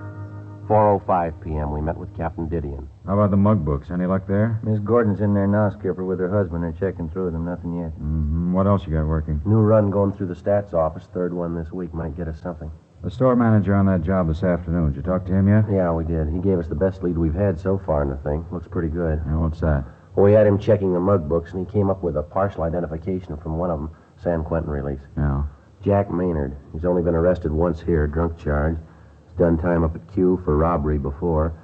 4.05 0.68 1.42
p.m., 1.42 1.70
we 1.70 1.80
met 1.80 1.96
with 1.96 2.16
Captain 2.16 2.48
Didion. 2.48 2.88
How 3.06 3.14
about 3.14 3.30
the 3.30 3.36
mug 3.36 3.64
books? 3.64 3.90
Any 3.90 4.04
luck 4.06 4.26
there? 4.26 4.58
Miss 4.64 4.80
Gordon's 4.80 5.20
in 5.20 5.32
there 5.32 5.46
now, 5.46 5.70
Skipper, 5.70 6.04
with 6.04 6.18
her 6.18 6.28
husband. 6.28 6.64
They're 6.64 6.72
checking 6.72 7.08
through 7.08 7.30
them. 7.30 7.44
Nothing 7.44 7.78
yet. 7.78 7.92
Mm-hmm. 7.92 8.52
What 8.52 8.66
else 8.66 8.84
you 8.84 8.92
got 8.92 9.06
working? 9.06 9.40
New 9.44 9.58
run 9.60 9.90
going 9.90 10.12
through 10.12 10.26
the 10.26 10.34
stats 10.34 10.74
office. 10.74 11.04
Third 11.14 11.32
one 11.32 11.54
this 11.54 11.70
week 11.70 11.94
might 11.94 12.16
get 12.16 12.26
us 12.26 12.40
something. 12.40 12.70
The 13.04 13.10
store 13.10 13.36
manager 13.36 13.76
on 13.76 13.86
that 13.86 14.02
job 14.02 14.26
this 14.26 14.42
afternoon. 14.42 14.88
Did 14.92 14.96
you 14.96 15.02
talk 15.02 15.24
to 15.26 15.32
him 15.32 15.46
yet? 15.48 15.66
Yeah, 15.70 15.92
we 15.92 16.04
did. 16.04 16.28
He 16.32 16.40
gave 16.40 16.58
us 16.58 16.66
the 16.66 16.74
best 16.74 17.04
lead 17.04 17.16
we've 17.16 17.34
had 17.34 17.60
so 17.60 17.80
far 17.86 18.02
in 18.02 18.10
the 18.10 18.16
thing. 18.16 18.44
Looks 18.50 18.66
pretty 18.66 18.88
good. 18.88 19.22
Yeah, 19.24 19.36
what's 19.36 19.60
that? 19.60 19.84
Well, 20.16 20.24
we 20.24 20.32
had 20.32 20.46
him 20.46 20.58
checking 20.58 20.92
the 20.92 20.98
mug 20.98 21.28
books, 21.28 21.52
and 21.52 21.64
he 21.64 21.72
came 21.72 21.90
up 21.90 22.02
with 22.02 22.16
a 22.16 22.22
partial 22.22 22.64
identification 22.64 23.36
from 23.36 23.58
one 23.58 23.70
of 23.70 23.78
them, 23.78 23.90
San 24.16 24.42
Quentin 24.42 24.70
release. 24.70 24.98
Yeah. 25.16 25.44
Jack 25.84 26.10
Maynard. 26.10 26.56
He's 26.72 26.84
only 26.84 27.02
been 27.02 27.14
arrested 27.14 27.52
once 27.52 27.80
here, 27.80 28.08
drunk 28.08 28.36
charge. 28.36 28.78
He's 29.28 29.38
done 29.38 29.58
time 29.58 29.84
up 29.84 29.94
at 29.94 30.12
Q 30.12 30.40
for 30.44 30.56
robbery 30.56 30.98
before. 30.98 31.54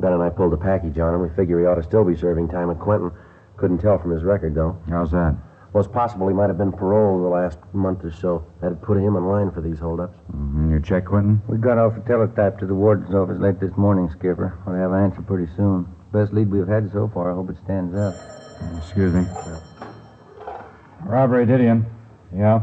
Ben 0.00 0.12
and 0.12 0.22
I 0.22 0.30
pulled 0.30 0.52
a 0.52 0.56
package 0.56 0.98
on 0.98 1.14
him. 1.14 1.22
We 1.22 1.28
figure 1.36 1.60
he 1.60 1.66
ought 1.66 1.76
to 1.76 1.82
still 1.82 2.04
be 2.04 2.16
serving 2.16 2.48
time 2.48 2.70
at 2.70 2.78
Quentin. 2.78 3.10
Couldn't 3.56 3.78
tell 3.78 3.98
from 3.98 4.12
his 4.12 4.22
record, 4.22 4.54
though. 4.54 4.78
How's 4.88 5.10
that? 5.10 5.36
Well, 5.72 5.84
it's 5.84 5.92
possible 5.92 6.28
he 6.28 6.34
might 6.34 6.48
have 6.48 6.56
been 6.56 6.72
paroled 6.72 7.24
the 7.24 7.28
last 7.28 7.58
month 7.74 8.04
or 8.04 8.10
so. 8.10 8.46
That'd 8.62 8.80
put 8.80 8.96
him 8.96 9.16
in 9.16 9.26
line 9.26 9.50
for 9.50 9.60
these 9.60 9.78
holdups. 9.78 10.16
Mm-hmm. 10.32 10.72
You 10.72 10.80
check, 10.80 11.04
Quentin? 11.04 11.42
We 11.46 11.58
got 11.58 11.76
off 11.76 11.96
a 11.96 12.00
teletype 12.08 12.58
to 12.60 12.66
the 12.66 12.74
warden's 12.74 13.14
office 13.14 13.38
late 13.38 13.60
this 13.60 13.76
morning, 13.76 14.08
Skipper. 14.10 14.58
We'll 14.66 14.76
have 14.76 14.92
an 14.92 15.04
answer 15.04 15.20
pretty 15.22 15.52
soon. 15.56 15.86
Best 16.12 16.32
lead 16.32 16.50
we've 16.50 16.66
had 16.66 16.90
so 16.90 17.10
far. 17.12 17.30
I 17.30 17.34
hope 17.34 17.50
it 17.50 17.56
stands 17.64 17.94
up. 17.94 18.14
Excuse 18.78 19.12
me. 19.12 19.26
Robbery, 21.04 21.46
Didion. 21.46 21.84
Yeah? 22.34 22.62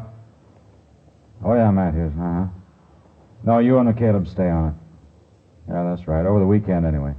Oh, 1.43 1.53
yeah, 1.53 1.69
Matthews. 1.69 2.13
Uh-huh. 2.17 2.47
No, 3.43 3.59
you 3.59 3.77
and 3.77 3.93
McCaleb 3.93 4.27
stay 4.27 4.49
on 4.49 4.69
it. 4.69 4.73
Yeah, 5.71 5.83
that's 5.83 6.07
right. 6.07 6.25
Over 6.25 6.39
the 6.39 6.47
weekend, 6.47 6.85
anyway. 6.85 7.13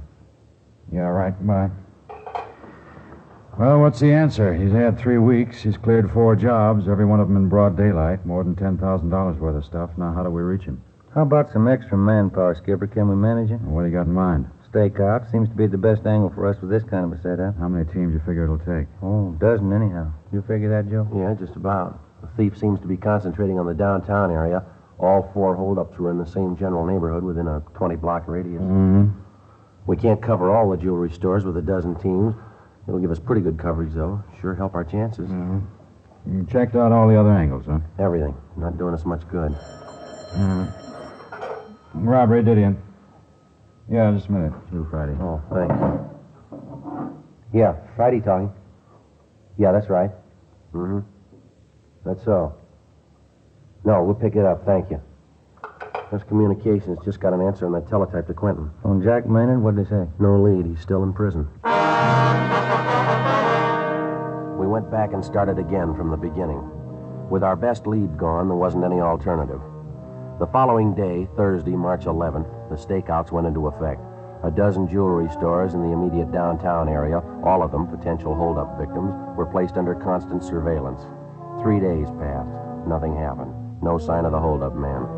Yeah, 0.91 1.01
right. 1.01 1.33
Bye. 1.45 1.69
Well, 3.57 3.79
what's 3.79 3.99
the 3.99 4.13
answer? 4.13 4.53
He's 4.53 4.71
had 4.71 4.99
three 4.99 5.17
weeks. 5.17 5.63
He's 5.63 5.77
cleared 5.77 6.11
four 6.11 6.35
jobs, 6.35 6.87
every 6.87 7.05
one 7.05 7.19
of 7.19 7.27
them 7.27 7.37
in 7.37 7.49
broad 7.49 7.75
daylight. 7.75 8.23
More 8.23 8.43
than 8.43 8.55
$10,000 8.55 9.39
worth 9.39 9.55
of 9.55 9.65
stuff. 9.65 9.89
Now, 9.97 10.13
how 10.13 10.23
do 10.23 10.29
we 10.29 10.43
reach 10.43 10.63
him? 10.63 10.83
How 11.15 11.23
about 11.23 11.51
some 11.51 11.67
extra 11.67 11.97
manpower, 11.97 12.53
Skipper? 12.53 12.85
Can 12.85 13.09
we 13.09 13.15
manage 13.15 13.49
it? 13.49 13.59
What 13.61 13.81
do 13.81 13.87
you 13.87 13.93
got 13.93 14.05
in 14.05 14.13
mind? 14.13 14.45
Stakeout 14.71 15.31
seems 15.31 15.49
to 15.49 15.55
be 15.55 15.65
the 15.65 15.77
best 15.77 16.05
angle 16.05 16.29
for 16.29 16.45
us 16.45 16.61
with 16.61 16.69
this 16.69 16.83
kind 16.83 17.05
of 17.05 17.17
a 17.17 17.21
setup. 17.23 17.57
How 17.57 17.67
many 17.67 17.85
teams 17.91 18.13
you 18.13 18.19
figure 18.19 18.43
it'll 18.43 18.59
take? 18.59 18.85
Oh, 19.01 19.33
a 19.33 19.39
dozen 19.39 19.73
anyhow. 19.73 20.11
You 20.31 20.43
figure 20.43 20.69
that, 20.69 20.91
Joe? 20.91 21.07
Yeah, 21.15 21.33
just 21.33 21.55
about. 21.55 21.99
The 22.21 22.27
thief 22.37 22.59
seems 22.59 22.79
to 22.81 22.87
be 22.87 22.97
concentrating 22.97 23.57
on 23.57 23.65
the 23.65 23.73
downtown 23.73 24.29
area. 24.29 24.63
All 24.99 25.31
four 25.33 25.55
holdups 25.55 25.97
were 25.97 26.11
in 26.11 26.19
the 26.19 26.25
same 26.25 26.57
general 26.57 26.85
neighborhood 26.85 27.23
within 27.23 27.47
a 27.47 27.61
20 27.75 27.95
block 27.95 28.27
radius. 28.27 28.61
Mm-hmm. 28.61 29.09
We 29.87 29.95
can't 29.95 30.21
cover 30.21 30.53
all 30.53 30.69
the 30.69 30.77
jewelry 30.77 31.09
stores 31.11 31.45
with 31.45 31.57
a 31.57 31.61
dozen 31.61 31.95
teams. 31.95 32.35
It'll 32.87 32.99
give 32.99 33.09
us 33.09 33.19
pretty 33.19 33.41
good 33.41 33.57
coverage, 33.57 33.93
though. 33.93 34.21
Sure 34.41 34.53
help 34.53 34.75
our 34.75 34.83
chances. 34.83 35.29
Mm-hmm. 35.29 36.37
You 36.37 36.45
checked 36.51 36.75
out 36.75 36.91
all 36.91 37.07
the 37.07 37.17
other 37.17 37.31
angles, 37.31 37.65
huh? 37.65 37.79
Everything. 37.97 38.35
Not 38.57 38.77
doing 38.77 38.93
us 38.93 39.05
much 39.05 39.21
good. 39.29 39.53
Mm-hmm. 40.33 42.05
Robbery, 42.05 42.43
Didion. 42.43 42.77
Yeah, 43.89 44.11
just 44.11 44.27
a 44.27 44.31
minute. 44.33 44.53
You, 44.73 44.85
Friday. 44.91 45.15
Oh, 45.21 45.41
thanks. 45.53 45.73
Yeah, 47.53 47.75
Friday 47.95 48.19
talking. 48.19 48.51
Yeah, 49.57 49.71
that's 49.71 49.89
right. 49.89 50.11
Mm-hmm. 50.73 50.99
That's 52.05 52.23
so. 52.25 52.55
No, 53.85 54.03
we'll 54.03 54.15
pick 54.15 54.35
it 54.35 54.45
up. 54.45 54.65
Thank 54.65 54.91
you. 54.91 55.01
This 56.11 56.23
communications 56.23 56.99
just 57.03 57.19
got 57.19 57.33
an 57.33 57.41
answer 57.41 57.65
on 57.65 57.73
that 57.73 57.89
teletype 57.89 58.27
to 58.27 58.33
Quentin. 58.33 58.71
Oh, 58.85 58.91
on 58.91 59.03
Jack 59.03 59.27
Maynard, 59.27 59.61
what'd 59.61 59.85
they 59.85 59.89
say? 59.89 60.07
No 60.19 60.41
lead. 60.41 60.65
He's 60.65 60.79
still 60.79 61.03
in 61.03 61.11
prison. 61.11 61.49
We 64.57 64.67
went 64.67 64.89
back 64.89 65.11
and 65.11 65.23
started 65.23 65.59
again 65.59 65.93
from 65.95 66.09
the 66.09 66.15
beginning. 66.15 66.63
With 67.29 67.43
our 67.43 67.57
best 67.57 67.87
lead 67.87 68.17
gone, 68.17 68.47
there 68.47 68.55
wasn't 68.55 68.85
any 68.85 69.01
alternative. 69.01 69.59
The 70.39 70.47
following 70.47 70.95
day, 70.95 71.27
Thursday, 71.35 71.75
March 71.75 72.05
11th, 72.05 72.69
the 72.69 72.75
stakeouts 72.75 73.33
went 73.33 73.47
into 73.47 73.67
effect. 73.67 73.99
A 74.45 74.51
dozen 74.51 74.87
jewelry 74.87 75.29
stores 75.31 75.73
in 75.73 75.81
the 75.81 75.91
immediate 75.91 76.31
downtown 76.31 76.87
area, 76.87 77.21
all 77.43 77.61
of 77.61 77.71
them 77.71 77.85
potential 77.85 78.33
holdup 78.33 78.77
victims, 78.79 79.11
were 79.35 79.45
placed 79.45 79.75
under 79.75 79.93
constant 79.93 80.41
surveillance. 80.41 81.01
Three 81.61 81.81
days 81.81 82.07
passed. 82.21 82.47
Nothing 82.87 83.13
happened. 83.13 83.51
No 83.81 83.97
sign 83.97 84.23
of 84.23 84.31
the 84.31 84.39
holdup 84.39 84.73
man. 84.73 85.16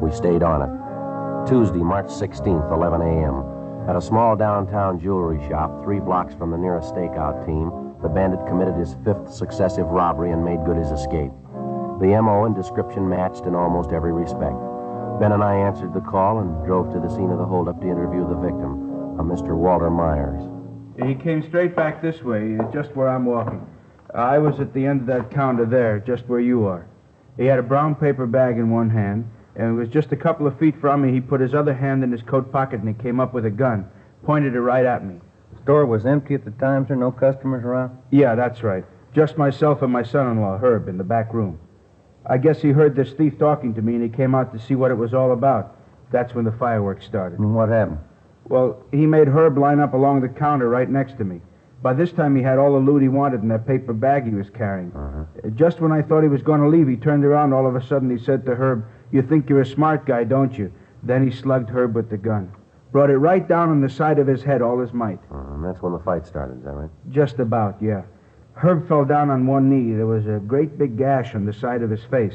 We 0.00 0.12
stayed 0.12 0.42
on 0.42 0.62
it. 0.62 1.48
Tuesday, 1.48 1.78
March 1.78 2.06
16th, 2.06 2.72
11 2.72 3.00
a.m. 3.02 3.88
At 3.88 3.96
a 3.96 4.00
small 4.00 4.36
downtown 4.36 5.00
jewelry 5.00 5.40
shop, 5.48 5.82
three 5.82 5.98
blocks 5.98 6.34
from 6.34 6.50
the 6.50 6.58
nearest 6.58 6.94
stakeout 6.94 7.44
team, 7.46 7.72
the 8.02 8.08
bandit 8.08 8.46
committed 8.46 8.76
his 8.76 8.96
fifth 9.04 9.32
successive 9.32 9.86
robbery 9.86 10.30
and 10.30 10.44
made 10.44 10.64
good 10.64 10.76
his 10.76 10.92
escape. 10.92 11.32
The 11.98 12.14
MO 12.22 12.44
and 12.44 12.54
description 12.54 13.08
matched 13.08 13.46
in 13.46 13.56
almost 13.56 13.90
every 13.90 14.12
respect. 14.12 14.54
Ben 15.18 15.32
and 15.32 15.42
I 15.42 15.56
answered 15.56 15.92
the 15.92 16.00
call 16.00 16.38
and 16.38 16.64
drove 16.64 16.92
to 16.92 17.00
the 17.00 17.08
scene 17.08 17.30
of 17.30 17.38
the 17.38 17.44
holdup 17.44 17.80
to 17.80 17.88
interview 17.88 18.28
the 18.28 18.36
victim, 18.36 19.18
a 19.18 19.24
Mr. 19.24 19.56
Walter 19.56 19.90
Myers. 19.90 20.44
He 21.04 21.16
came 21.16 21.42
straight 21.42 21.74
back 21.74 22.00
this 22.00 22.22
way, 22.22 22.56
just 22.72 22.94
where 22.94 23.08
I'm 23.08 23.24
walking. 23.24 23.66
I 24.14 24.38
was 24.38 24.60
at 24.60 24.72
the 24.72 24.86
end 24.86 25.00
of 25.00 25.06
that 25.08 25.32
counter 25.32 25.66
there, 25.66 25.98
just 25.98 26.28
where 26.28 26.40
you 26.40 26.66
are. 26.66 26.86
He 27.36 27.46
had 27.46 27.58
a 27.58 27.62
brown 27.62 27.96
paper 27.96 28.26
bag 28.26 28.58
in 28.58 28.70
one 28.70 28.90
hand, 28.90 29.28
and 29.58 29.68
it 29.70 29.72
was 29.78 29.88
just 29.88 30.12
a 30.12 30.16
couple 30.16 30.46
of 30.46 30.58
feet 30.58 30.80
from 30.80 31.02
me. 31.02 31.12
He 31.12 31.20
put 31.20 31.40
his 31.40 31.54
other 31.54 31.74
hand 31.74 32.02
in 32.04 32.12
his 32.12 32.22
coat 32.22 32.50
pocket 32.52 32.80
and 32.80 32.88
he 32.88 32.94
came 33.02 33.18
up 33.20 33.34
with 33.34 33.44
a 33.44 33.50
gun, 33.50 33.90
pointed 34.24 34.54
it 34.54 34.60
right 34.60 34.86
at 34.86 35.04
me. 35.04 35.16
The 35.52 35.62
store 35.62 35.84
was 35.84 36.06
empty 36.06 36.34
at 36.34 36.44
the 36.44 36.52
time, 36.52 36.86
sir? 36.86 36.94
No 36.94 37.10
customers 37.10 37.64
around? 37.64 37.98
Yeah, 38.10 38.34
that's 38.36 38.62
right. 38.62 38.84
Just 39.14 39.36
myself 39.36 39.82
and 39.82 39.92
my 39.92 40.04
son 40.04 40.30
in 40.30 40.40
law, 40.40 40.56
Herb, 40.58 40.88
in 40.88 40.96
the 40.96 41.04
back 41.04 41.34
room. 41.34 41.58
I 42.24 42.38
guess 42.38 42.62
he 42.62 42.70
heard 42.70 42.94
this 42.94 43.12
thief 43.14 43.38
talking 43.38 43.74
to 43.74 43.82
me 43.82 43.94
and 43.94 44.02
he 44.02 44.08
came 44.08 44.34
out 44.34 44.52
to 44.52 44.60
see 44.60 44.74
what 44.76 44.90
it 44.90 44.96
was 44.96 45.12
all 45.12 45.32
about. 45.32 45.76
That's 46.12 46.34
when 46.34 46.44
the 46.44 46.52
fireworks 46.52 47.04
started. 47.04 47.38
And 47.38 47.54
what 47.54 47.68
happened? 47.68 47.98
Well, 48.44 48.82
he 48.92 49.06
made 49.06 49.28
Herb 49.28 49.58
line 49.58 49.80
up 49.80 49.92
along 49.92 50.20
the 50.20 50.28
counter 50.28 50.68
right 50.68 50.88
next 50.88 51.18
to 51.18 51.24
me. 51.24 51.40
By 51.82 51.94
this 51.94 52.12
time, 52.12 52.34
he 52.34 52.42
had 52.42 52.58
all 52.58 52.72
the 52.72 52.78
loot 52.78 53.02
he 53.02 53.08
wanted 53.08 53.42
in 53.42 53.48
that 53.48 53.66
paper 53.66 53.92
bag 53.92 54.24
he 54.24 54.34
was 54.34 54.50
carrying. 54.50 54.90
Uh, 54.92 55.26
Just 55.50 55.80
when 55.80 55.92
I 55.92 56.02
thought 56.02 56.22
he 56.22 56.28
was 56.28 56.42
going 56.42 56.60
to 56.60 56.68
leave, 56.68 56.88
he 56.88 56.96
turned 56.96 57.24
around. 57.24 57.52
All 57.52 57.66
of 57.68 57.76
a 57.76 57.86
sudden, 57.86 58.10
he 58.10 58.22
said 58.22 58.44
to 58.46 58.54
Herb, 58.56 58.84
You 59.10 59.22
think 59.22 59.48
you're 59.48 59.62
a 59.62 59.66
smart 59.66 60.06
guy, 60.06 60.24
don't 60.24 60.56
you? 60.56 60.72
Then 61.02 61.28
he 61.28 61.34
slugged 61.34 61.70
Herb 61.70 61.94
with 61.94 62.10
the 62.10 62.16
gun. 62.16 62.52
Brought 62.92 63.10
it 63.10 63.18
right 63.18 63.46
down 63.46 63.68
on 63.68 63.80
the 63.80 63.88
side 63.88 64.18
of 64.18 64.26
his 64.26 64.42
head, 64.42 64.62
all 64.62 64.78
his 64.80 64.92
might. 64.92 65.20
Uh, 65.30 65.54
and 65.54 65.64
that's 65.64 65.82
when 65.82 65.92
the 65.92 65.98
fight 65.98 66.26
started, 66.26 66.58
is 66.58 66.64
that 66.64 66.72
right? 66.72 66.90
Just 67.10 67.38
about, 67.38 67.76
yeah. 67.82 68.02
Herb 68.54 68.88
fell 68.88 69.04
down 69.04 69.30
on 69.30 69.46
one 69.46 69.68
knee. 69.70 69.94
There 69.94 70.06
was 70.06 70.26
a 70.26 70.40
great 70.40 70.78
big 70.78 70.96
gash 70.96 71.34
on 71.34 71.44
the 71.44 71.52
side 71.52 71.82
of 71.82 71.90
his 71.90 72.04
face. 72.04 72.34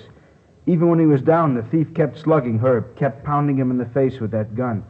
Even 0.65 0.89
when 0.89 1.00
he 1.00 1.06
was 1.06 1.22
down, 1.22 1.56
the 1.56 1.63
thief 1.63 1.94
kept 1.94 2.18
slugging 2.18 2.60
Herb, 2.60 2.96
kept 2.96 3.25
pounding 3.25 3.58
him 3.58 3.72
in 3.72 3.77
the 3.77 3.86
face 3.88 4.20
with 4.20 4.32
that 4.32 4.56
gun. 4.56 4.86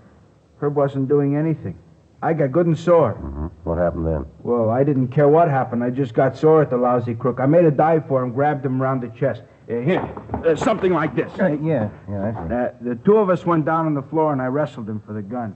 Herb 0.59 0.75
wasn't 0.75 1.09
doing 1.09 1.35
anything. 1.35 1.77
I 2.21 2.33
got 2.33 2.51
good 2.51 2.67
and 2.67 2.77
sore. 2.77 3.15
Mm-hmm. 3.15 3.47
What 3.63 3.77
happened 3.77 4.05
then? 4.05 4.25
Well, 4.43 4.69
I 4.69 4.83
didn't 4.83 5.09
care 5.09 5.27
what 5.27 5.49
happened. 5.49 5.83
I 5.83 5.89
just 5.89 6.13
got 6.13 6.37
sore 6.37 6.61
at 6.61 6.69
the 6.69 6.77
lousy 6.77 7.15
crook. 7.15 7.39
I 7.39 7.47
made 7.47 7.65
a 7.65 7.71
dive 7.71 8.07
for 8.07 8.23
him, 8.23 8.31
grabbed 8.31 8.65
him 8.65 8.81
around 8.81 9.01
the 9.01 9.09
chest. 9.09 9.41
Uh, 9.69 9.79
here, 9.79 10.01
uh, 10.45 10.55
something 10.55 10.91
like 10.91 11.15
this. 11.15 11.31
Uh, 11.39 11.53
yeah, 11.61 11.89
yeah, 12.09 12.27
I 12.27 12.47
see. 12.47 12.53
Uh, 12.53 12.69
the 12.81 12.99
two 13.05 13.17
of 13.17 13.29
us 13.29 13.45
went 13.45 13.65
down 13.65 13.85
on 13.85 13.93
the 13.93 14.01
floor, 14.01 14.33
and 14.33 14.41
I 14.41 14.47
wrestled 14.47 14.89
him 14.89 15.01
for 15.05 15.13
the 15.13 15.21
gun. 15.21 15.55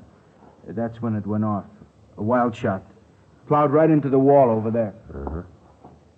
Uh, 0.68 0.72
that's 0.74 1.02
when 1.02 1.16
it 1.16 1.28
went 1.28 1.44
off. 1.44 1.66
A 2.18 2.24
wild 2.24 2.56
shot. 2.56 2.84
Plowed 3.48 3.72
right 3.72 3.90
into 3.90 4.10
the 4.10 4.20
wall 4.20 4.50
over 4.50 4.72
there. 4.72 4.96
Uh-huh. 5.14 5.42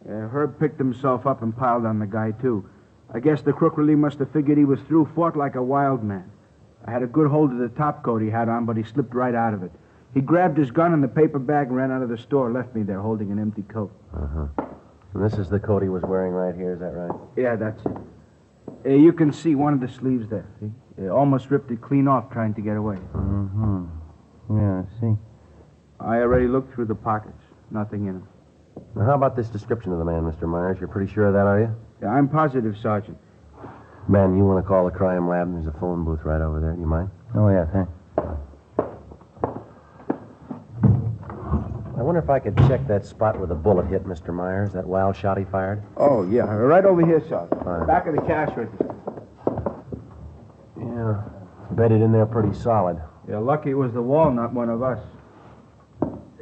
Uh, 0.08 0.28
Herb 0.30 0.60
picked 0.60 0.78
himself 0.78 1.26
up 1.26 1.42
and 1.42 1.56
piled 1.56 1.86
on 1.86 2.00
the 2.00 2.06
guy, 2.06 2.32
too. 2.32 2.70
I 3.14 3.20
guess 3.20 3.42
the 3.42 3.54
crook 3.54 3.76
really 3.76 3.96
must 3.96 4.20
have 4.20 4.32
figured 4.32 4.58
he 4.58 4.66
was 4.66 4.80
through, 4.82 5.10
fought 5.16 5.36
like 5.36 5.56
a 5.56 5.64
wild 5.64 6.04
man. 6.04 6.32
I 6.86 6.92
had 6.92 7.02
a 7.02 7.08
good 7.08 7.30
hold 7.30 7.52
of 7.52 7.58
the 7.58 7.70
top 7.70 8.04
coat 8.04 8.22
he 8.22 8.30
had 8.30 8.50
on, 8.50 8.66
but 8.66 8.78
he 8.78 8.84
slipped 8.84 9.14
right 9.16 9.34
out 9.34 9.54
of 9.54 9.64
it. 9.64 9.72
He 10.14 10.22
grabbed 10.22 10.58
his 10.58 10.72
gun 10.72 10.94
and 10.94 11.04
the 11.04 11.08
paper 11.08 11.40
bag 11.40 11.68
and 11.68 11.76
ran 11.76 11.92
out 11.92 12.02
of 12.02 12.10
the 12.10 12.18
store, 12.18 12.52
left 12.52 12.76
me 12.76 12.84
there 12.84 13.02
holding 13.02 13.32
an 13.32 13.40
empty 13.40 13.64
coat. 13.64 13.92
Uh-huh. 14.16 14.48
And 15.14 15.24
this 15.24 15.40
is 15.40 15.50
the 15.50 15.60
coat 15.60 15.82
he 15.82 15.90
was 15.90 16.04
wearing 16.04 16.34
right 16.34 16.56
here, 16.56 16.74
is 16.74 16.80
that 16.80 16.94
right? 16.94 17.20
Yeah, 17.36 17.56
that's 17.56 17.82
it. 17.86 17.98
Uh, 18.86 18.90
you 18.90 19.12
can 19.12 19.34
see 19.34 19.56
one 19.56 19.74
of 19.74 19.80
the 19.80 19.88
sleeves 19.88 20.30
there, 20.30 20.46
see? 20.60 20.72
Uh, 21.02 21.10
almost 21.10 21.50
ripped 21.50 21.72
it 21.72 21.82
clean 21.82 22.08
off 22.08 22.32
trying 22.32 22.54
to 22.54 22.62
get 22.62 22.78
away. 22.78 22.98
Mm-hmm. 23.16 23.86
Yeah, 24.58 24.84
I 24.84 25.00
see. 25.00 25.18
I 26.00 26.18
already 26.18 26.48
looked 26.48 26.74
through 26.74 26.86
the 26.86 26.96
pockets. 26.96 27.42
Nothing 27.72 28.08
in 28.08 28.14
them. 28.14 28.28
Now, 28.96 29.06
how 29.06 29.16
about 29.16 29.36
this 29.36 29.50
description 29.50 29.92
of 29.92 30.00
the 30.00 30.06
man, 30.06 30.22
Mr. 30.22 30.48
Myers? 30.48 30.78
You're 30.80 30.88
pretty 30.88 31.12
sure 31.12 31.28
of 31.28 31.34
that, 31.34 31.46
are 31.46 31.60
you? 31.60 31.76
Yeah, 32.02 32.10
I'm 32.10 32.30
positive, 32.30 32.78
Sergeant. 32.78 33.18
Ben, 34.08 34.38
you 34.38 34.46
want 34.46 34.64
to 34.64 34.68
call 34.68 34.86
the 34.86 34.92
crime 34.92 35.28
lab? 35.28 35.52
There's 35.54 35.68
a 35.68 35.80
phone 35.80 36.06
booth 36.06 36.22
right 36.24 36.42
over 36.42 36.60
there. 36.60 36.74
Do 36.74 36.80
you 36.80 36.88
mind? 36.88 37.10
Oh, 37.36 37.50
yeah, 37.50 37.66
thanks. 37.72 37.92
Wonder 42.10 42.24
if 42.24 42.30
I 42.32 42.40
could 42.40 42.58
check 42.68 42.88
that 42.88 43.06
spot 43.06 43.38
where 43.38 43.46
the 43.46 43.54
bullet 43.54 43.86
hit 43.86 44.04
Mr. 44.04 44.34
Myers, 44.34 44.74
that 44.74 44.84
wild 44.84 45.16
shot 45.16 45.38
he 45.38 45.44
fired. 45.44 45.84
Oh, 45.96 46.28
yeah. 46.28 46.42
Right 46.42 46.84
over 46.84 47.06
here, 47.06 47.22
Sergeant. 47.30 47.64
Fine. 47.64 47.86
Back 47.86 48.08
of 48.08 48.16
the 48.16 48.22
cash 48.22 48.50
register. 48.58 48.96
Yeah. 50.76 51.22
Bedded 51.70 52.02
in 52.02 52.12
there 52.12 52.26
pretty 52.26 52.52
solid. 52.58 53.00
You're 53.28 53.42
lucky 53.42 53.70
it 53.70 53.76
was 53.76 53.94
the 53.94 54.02
wall, 54.02 54.32
not 54.32 54.54
one 54.54 54.70
of 54.70 54.82
us. 54.82 54.98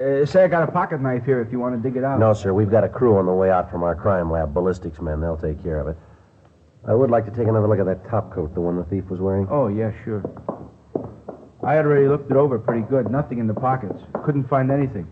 Uh, 0.01 0.25
say, 0.25 0.45
I 0.45 0.47
got 0.47 0.63
a 0.63 0.71
pocket 0.71 1.01
knife 1.01 1.25
here 1.25 1.41
if 1.41 1.51
you 1.51 1.59
want 1.59 1.75
to 1.75 1.89
dig 1.89 1.97
it 1.97 2.03
out. 2.05 2.17
No, 2.17 2.33
sir. 2.33 2.53
We've 2.53 2.71
got 2.71 2.85
a 2.85 2.89
crew 2.89 3.17
on 3.17 3.25
the 3.25 3.33
way 3.33 3.51
out 3.51 3.69
from 3.69 3.83
our 3.83 3.93
crime 3.93 4.31
lab, 4.31 4.53
ballistics 4.53 5.01
men. 5.01 5.19
They'll 5.19 5.35
take 5.35 5.61
care 5.61 5.81
of 5.81 5.89
it. 5.89 5.97
I 6.87 6.93
would 6.93 7.11
like 7.11 7.25
to 7.25 7.31
take 7.31 7.49
another 7.49 7.67
look 7.67 7.79
at 7.79 7.85
that 7.87 8.09
top 8.09 8.33
coat, 8.33 8.53
the 8.53 8.61
one 8.61 8.77
the 8.77 8.85
thief 8.85 9.09
was 9.09 9.19
wearing. 9.19 9.49
Oh, 9.51 9.67
yeah, 9.67 9.91
sure. 10.05 10.23
I 11.61 11.73
had 11.73 11.83
already 11.83 12.07
looked 12.07 12.31
it 12.31 12.37
over 12.37 12.57
pretty 12.57 12.83
good. 12.83 13.11
Nothing 13.11 13.39
in 13.39 13.47
the 13.47 13.53
pockets. 13.53 14.01
Couldn't 14.23 14.47
find 14.47 14.71
anything. 14.71 15.05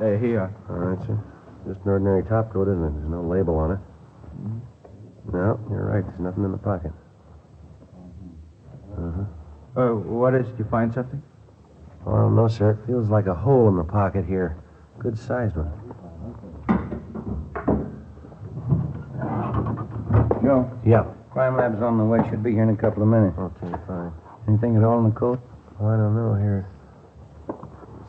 Uh, 0.00 0.16
here. 0.18 0.50
All 0.70 0.76
right, 0.76 1.06
sir. 1.06 1.18
Just 1.68 1.80
an 1.84 1.90
ordinary 1.90 2.22
top 2.24 2.52
coat, 2.52 2.68
isn't 2.68 2.82
it? 2.82 2.90
There's 2.90 3.10
no 3.10 3.22
label 3.22 3.56
on 3.58 3.72
it. 3.72 3.78
No, 5.32 5.60
you're 5.70 5.84
right. 5.92 6.04
There's 6.06 6.20
nothing 6.20 6.44
in 6.44 6.52
the 6.52 6.58
pocket. 6.58 6.92
Uh-huh. 8.96 9.80
Uh, 9.80 9.94
what 9.94 10.34
is? 10.34 10.46
Did 10.48 10.58
you 10.60 10.64
find 10.70 10.92
something? 10.92 11.22
Well, 12.06 12.30
no, 12.30 12.48
sir. 12.48 12.70
It 12.82 12.86
feels 12.86 13.10
like 13.10 13.26
a 13.26 13.34
hole 13.34 13.68
in 13.68 13.76
the 13.76 13.84
pocket 13.84 14.24
here. 14.24 14.56
Good 14.98 15.18
sized 15.18 15.56
one. 15.56 15.70
Joe, 20.42 20.70
Yeah. 20.84 21.04
crime 21.30 21.56
lab's 21.58 21.82
on 21.82 21.98
the 21.98 22.04
way. 22.04 22.26
Should 22.30 22.42
be 22.42 22.52
here 22.52 22.62
in 22.62 22.70
a 22.70 22.76
couple 22.76 23.02
of 23.02 23.08
minutes. 23.08 23.36
Okay, 23.38 23.74
fine. 23.86 24.12
Anything 24.48 24.76
at 24.76 24.82
all 24.84 24.98
in 24.98 25.04
the 25.04 25.14
coat? 25.14 25.38
Oh, 25.78 25.86
I 25.86 25.96
don't 25.96 26.14
know 26.16 26.34
here. 26.34 26.66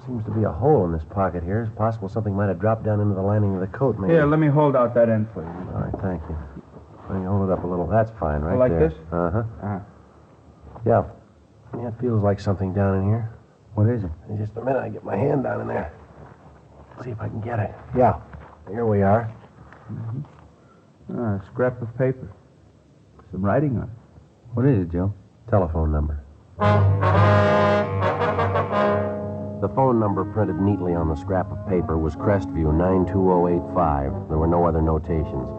Seems 0.05 0.25
to 0.25 0.31
be 0.31 0.43
a 0.43 0.51
hole 0.51 0.85
in 0.85 0.91
this 0.91 1.03
pocket 1.11 1.43
here. 1.43 1.61
It's 1.61 1.77
possible 1.77 2.09
something 2.09 2.35
might 2.35 2.47
have 2.47 2.59
dropped 2.59 2.83
down 2.83 2.99
into 3.01 3.13
the 3.13 3.21
lining 3.21 3.53
of 3.53 3.61
the 3.61 3.67
coat, 3.67 3.99
maybe. 3.99 4.13
Here, 4.13 4.25
let 4.25 4.39
me 4.39 4.47
hold 4.47 4.75
out 4.75 4.95
that 4.95 5.09
end 5.09 5.27
for 5.33 5.43
you. 5.43 5.49
All 5.75 5.81
right, 5.81 5.93
thank 6.01 6.21
you. 6.27 6.37
Let 7.09 7.19
me 7.19 7.25
hold 7.25 7.49
it 7.49 7.53
up 7.53 7.63
a 7.63 7.67
little. 7.67 7.85
That's 7.85 8.11
fine, 8.19 8.41
right 8.41 8.57
like 8.57 8.71
there. 8.71 8.89
Like 8.89 8.89
this? 8.89 8.99
Uh-huh. 9.11 9.43
Uh-huh. 9.61 9.79
Yeah. 10.85 11.03
Yeah, 11.77 11.87
it 11.89 11.93
feels 12.01 12.23
like 12.23 12.39
something 12.39 12.73
down 12.73 12.97
in 12.99 13.05
here. 13.05 13.31
What 13.75 13.87
is 13.89 14.03
it? 14.03 14.11
In 14.29 14.37
just 14.37 14.57
a 14.57 14.61
minute, 14.63 14.79
I 14.79 14.89
get 14.89 15.03
my 15.03 15.15
hand 15.15 15.43
down 15.43 15.61
in 15.61 15.67
there. 15.67 15.93
See 17.03 17.11
if 17.11 17.21
I 17.21 17.29
can 17.29 17.41
get 17.41 17.59
it. 17.59 17.71
Yeah. 17.95 18.19
Here 18.69 18.85
we 18.85 19.01
are. 19.01 19.31
Mm 19.91 20.23
Ah, 21.13 21.35
a 21.35 21.45
scrap 21.51 21.81
of 21.81 21.89
paper. 21.97 22.31
Some 23.31 23.43
writing 23.43 23.77
on 23.77 23.83
it. 23.83 23.89
What 24.53 24.65
is 24.65 24.79
it, 24.79 24.91
Joe? 24.91 25.13
Telephone 25.49 25.91
number. 25.91 26.23
The 29.61 29.69
phone 29.69 29.99
number 29.99 30.25
printed 30.25 30.59
neatly 30.59 30.95
on 30.95 31.07
the 31.07 31.15
scrap 31.15 31.51
of 31.51 31.67
paper 31.67 31.95
was 31.95 32.15
Crestview 32.15 32.73
92085. 32.73 34.27
There 34.27 34.39
were 34.39 34.47
no 34.47 34.65
other 34.65 34.81
notations. 34.81 35.49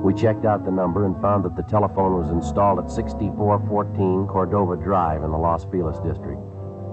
We 0.00 0.14
checked 0.14 0.46
out 0.46 0.64
the 0.64 0.70
number 0.70 1.04
and 1.04 1.20
found 1.20 1.44
that 1.44 1.54
the 1.54 1.62
telephone 1.62 2.16
was 2.16 2.30
installed 2.30 2.78
at 2.78 2.90
6414 2.90 4.26
Cordova 4.26 4.82
Drive 4.82 5.22
in 5.22 5.30
the 5.30 5.36
Los 5.36 5.66
Feliz 5.66 6.00
district. 6.00 6.40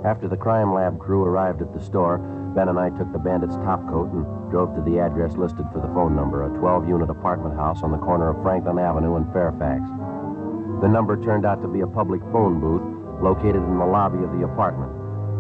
After 0.04 0.28
the 0.28 0.36
crime 0.36 0.74
lab 0.74 1.00
crew 1.00 1.24
arrived 1.24 1.62
at 1.62 1.72
the 1.72 1.80
store, 1.80 2.18
Ben 2.54 2.68
and 2.68 2.78
I 2.78 2.90
took 2.90 3.10
the 3.14 3.24
bandit's 3.24 3.56
top 3.64 3.80
coat 3.88 4.12
and 4.12 4.28
drove 4.52 4.76
to 4.76 4.82
the 4.82 5.00
address 5.00 5.38
listed 5.38 5.66
for 5.72 5.80
the 5.80 5.94
phone 5.96 6.14
number, 6.14 6.44
a 6.44 6.60
12 6.60 6.90
unit 6.90 7.10
apartment 7.10 7.56
house 7.56 7.84
on 7.84 7.94
the 7.94 8.04
corner 8.04 8.36
of 8.36 8.44
Franklin 8.44 8.80
Avenue 8.80 9.16
and 9.16 9.32
Fairfax. 9.32 9.80
The 10.84 10.92
number 10.92 11.16
turned 11.16 11.46
out 11.46 11.62
to 11.62 11.70
be 11.70 11.88
a 11.88 11.88
public 11.88 12.20
phone 12.36 12.60
booth 12.60 12.84
located 13.24 13.64
in 13.64 13.80
the 13.80 13.88
lobby 13.88 14.22
of 14.26 14.36
the 14.36 14.44
apartment. 14.44 14.99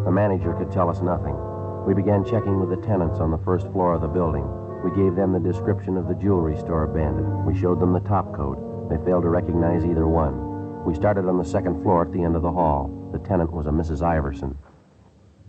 The 0.10 0.16
manager 0.16 0.54
could 0.54 0.72
tell 0.72 0.90
us 0.90 1.04
nothing. 1.04 1.38
We 1.86 1.94
began 1.94 2.26
checking 2.26 2.60
with 2.60 2.72
the 2.72 2.84
tenants 2.84 3.20
on 3.20 3.30
the 3.30 3.38
first 3.46 3.68
floor 3.68 3.94
of 3.94 4.02
the 4.02 4.08
building. 4.08 4.44
We 4.84 4.90
gave 4.90 5.16
them 5.16 5.34
the 5.34 5.40
description 5.40 5.98
of 5.98 6.08
the 6.08 6.16
jewelry 6.16 6.58
store 6.58 6.88
bandit. 6.88 7.28
We 7.46 7.56
showed 7.56 7.80
them 7.80 7.94
the 7.94 8.00
top 8.00 8.34
coat. 8.34 8.90
They 8.90 8.98
failed 9.06 9.22
to 9.22 9.30
recognize 9.30 9.86
either 9.86 10.08
one. 10.08 10.84
We 10.84 10.96
started 10.96 11.30
on 11.30 11.38
the 11.38 11.46
second 11.46 11.84
floor 11.84 12.02
at 12.02 12.12
the 12.12 12.24
end 12.24 12.36
of 12.36 12.42
the 12.42 12.52
hall. 12.52 12.90
The 13.12 13.20
tenant 13.20 13.54
was 13.54 13.68
a 13.68 13.70
Mrs. 13.70 14.02
Iverson. 14.02 14.58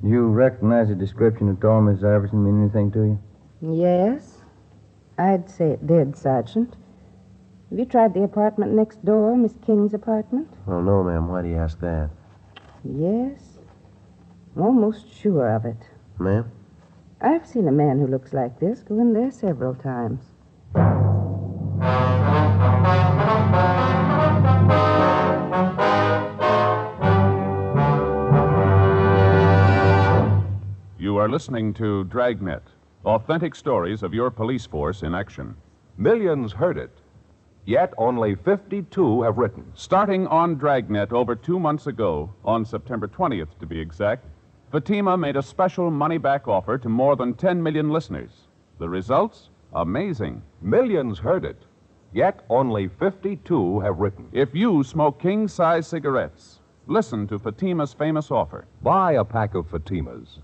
You 0.04 0.28
recognize 0.28 0.88
the 0.88 0.94
description 0.94 1.48
at 1.48 1.64
all, 1.64 1.80
Miss 1.80 2.04
Iverson, 2.04 2.44
mean 2.44 2.60
anything 2.60 2.90
to 2.92 2.98
you? 2.98 3.18
Yes, 3.62 4.42
I'd 5.16 5.48
say 5.48 5.70
it 5.70 5.86
did, 5.86 6.18
Sergeant. 6.18 6.76
Have 7.70 7.78
you 7.78 7.86
tried 7.86 8.12
the 8.12 8.24
apartment 8.24 8.72
next 8.72 9.02
door, 9.06 9.34
Miss 9.38 9.54
King's 9.64 9.94
apartment? 9.94 10.52
Well, 10.66 10.82
no, 10.82 11.02
ma'am. 11.02 11.28
Why 11.28 11.40
do 11.40 11.48
you 11.48 11.56
ask 11.56 11.80
that? 11.80 12.10
Yes. 12.84 13.49
I'm 14.56 14.62
almost 14.62 15.14
sure 15.14 15.54
of 15.54 15.64
it. 15.64 15.76
Ma'am? 16.18 16.50
I've 17.20 17.46
seen 17.46 17.68
a 17.68 17.72
man 17.72 18.00
who 18.00 18.06
looks 18.06 18.32
like 18.32 18.58
this 18.58 18.80
go 18.80 18.98
in 18.98 19.12
there 19.12 19.30
several 19.30 19.74
times. 19.74 20.24
You 30.98 31.16
are 31.16 31.28
listening 31.28 31.72
to 31.74 32.04
Dragnet, 32.04 32.62
authentic 33.04 33.54
stories 33.54 34.02
of 34.02 34.12
your 34.12 34.30
police 34.30 34.66
force 34.66 35.02
in 35.02 35.14
action. 35.14 35.54
Millions 35.96 36.52
heard 36.52 36.76
it, 36.76 36.98
yet 37.66 37.94
only 37.96 38.34
52 38.34 39.22
have 39.22 39.38
written. 39.38 39.70
Starting 39.74 40.26
on 40.26 40.56
Dragnet 40.56 41.12
over 41.12 41.36
two 41.36 41.60
months 41.60 41.86
ago, 41.86 42.34
on 42.44 42.64
September 42.64 43.06
20th 43.06 43.58
to 43.60 43.66
be 43.66 43.78
exact, 43.78 44.24
Fatima 44.70 45.16
made 45.16 45.34
a 45.34 45.42
special 45.42 45.90
money 45.90 46.16
back 46.16 46.46
offer 46.46 46.78
to 46.78 46.88
more 46.88 47.16
than 47.16 47.34
10 47.34 47.60
million 47.60 47.90
listeners. 47.90 48.46
The 48.78 48.88
results? 48.88 49.48
Amazing. 49.74 50.42
Millions 50.62 51.18
heard 51.18 51.44
it, 51.44 51.64
yet 52.12 52.44
only 52.48 52.86
52 52.86 53.80
have 53.80 53.98
written. 53.98 54.28
If 54.30 54.54
you 54.54 54.84
smoke 54.84 55.18
king 55.18 55.48
size 55.48 55.88
cigarettes, 55.88 56.60
listen 56.86 57.26
to 57.26 57.38
Fatima's 57.40 57.92
famous 57.92 58.30
offer. 58.30 58.64
Buy 58.80 59.14
a 59.14 59.24
pack 59.24 59.56
of 59.56 59.68
Fatimas. 59.68 60.38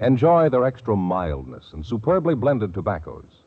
Enjoy 0.00 0.48
their 0.48 0.64
extra 0.64 0.96
mildness 0.96 1.72
and 1.72 1.86
superbly 1.86 2.34
blended 2.34 2.74
tobaccos. 2.74 3.44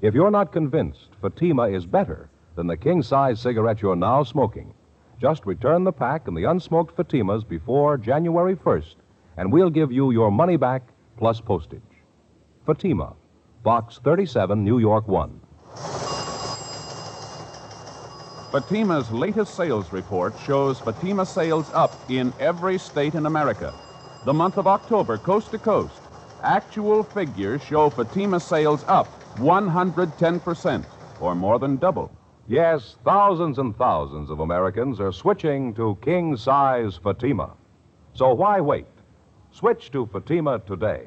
If 0.00 0.14
you're 0.14 0.30
not 0.30 0.52
convinced 0.52 1.16
Fatima 1.20 1.64
is 1.64 1.84
better 1.84 2.28
than 2.54 2.68
the 2.68 2.76
king 2.76 3.02
size 3.02 3.40
cigarette 3.40 3.82
you're 3.82 3.96
now 3.96 4.22
smoking, 4.22 4.72
just 5.20 5.46
return 5.46 5.82
the 5.82 5.92
pack 5.92 6.28
and 6.28 6.36
the 6.36 6.42
unsmoked 6.44 6.94
Fatimas 6.94 7.42
before 7.48 7.96
January 7.96 8.54
1st, 8.54 8.94
and 9.36 9.52
we'll 9.52 9.70
give 9.70 9.92
you 9.92 10.10
your 10.10 10.30
money 10.30 10.56
back 10.56 10.82
plus 11.16 11.40
postage. 11.40 11.82
Fatima, 12.66 13.14
Box 13.62 14.00
37, 14.04 14.62
New 14.62 14.78
York 14.78 15.08
1. 15.08 15.40
Fatima's 18.52 19.10
latest 19.10 19.56
sales 19.56 19.92
report 19.92 20.32
shows 20.46 20.78
Fatima 20.78 21.26
sales 21.26 21.68
up 21.74 21.92
in 22.08 22.32
every 22.38 22.78
state 22.78 23.14
in 23.14 23.26
America. 23.26 23.74
The 24.24 24.32
month 24.32 24.58
of 24.58 24.66
October, 24.66 25.18
coast 25.18 25.50
to 25.50 25.58
coast. 25.58 26.00
Actual 26.42 27.02
figures 27.02 27.62
show 27.64 27.90
Fatima 27.90 28.38
sales 28.38 28.84
up 28.86 29.08
110%, 29.38 30.84
or 31.20 31.34
more 31.34 31.58
than 31.58 31.76
double. 31.76 32.12
Yes, 32.46 32.96
thousands 33.04 33.58
and 33.58 33.76
thousands 33.76 34.30
of 34.30 34.40
Americans 34.40 35.00
are 35.00 35.12
switching 35.12 35.74
to 35.74 35.98
king 36.00 36.36
size 36.36 36.96
Fatima. 37.02 37.50
So 38.12 38.34
why 38.34 38.60
wait? 38.60 38.86
Switch 39.54 39.90
to 39.92 40.04
Fatima 40.06 40.58
today. 40.66 41.06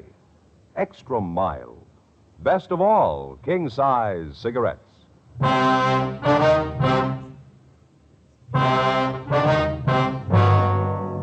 Extra 0.74 1.20
mild. 1.20 1.84
Best 2.38 2.72
of 2.72 2.80
all, 2.80 3.38
king 3.44 3.68
size 3.68 4.38
cigarettes. 4.38 4.90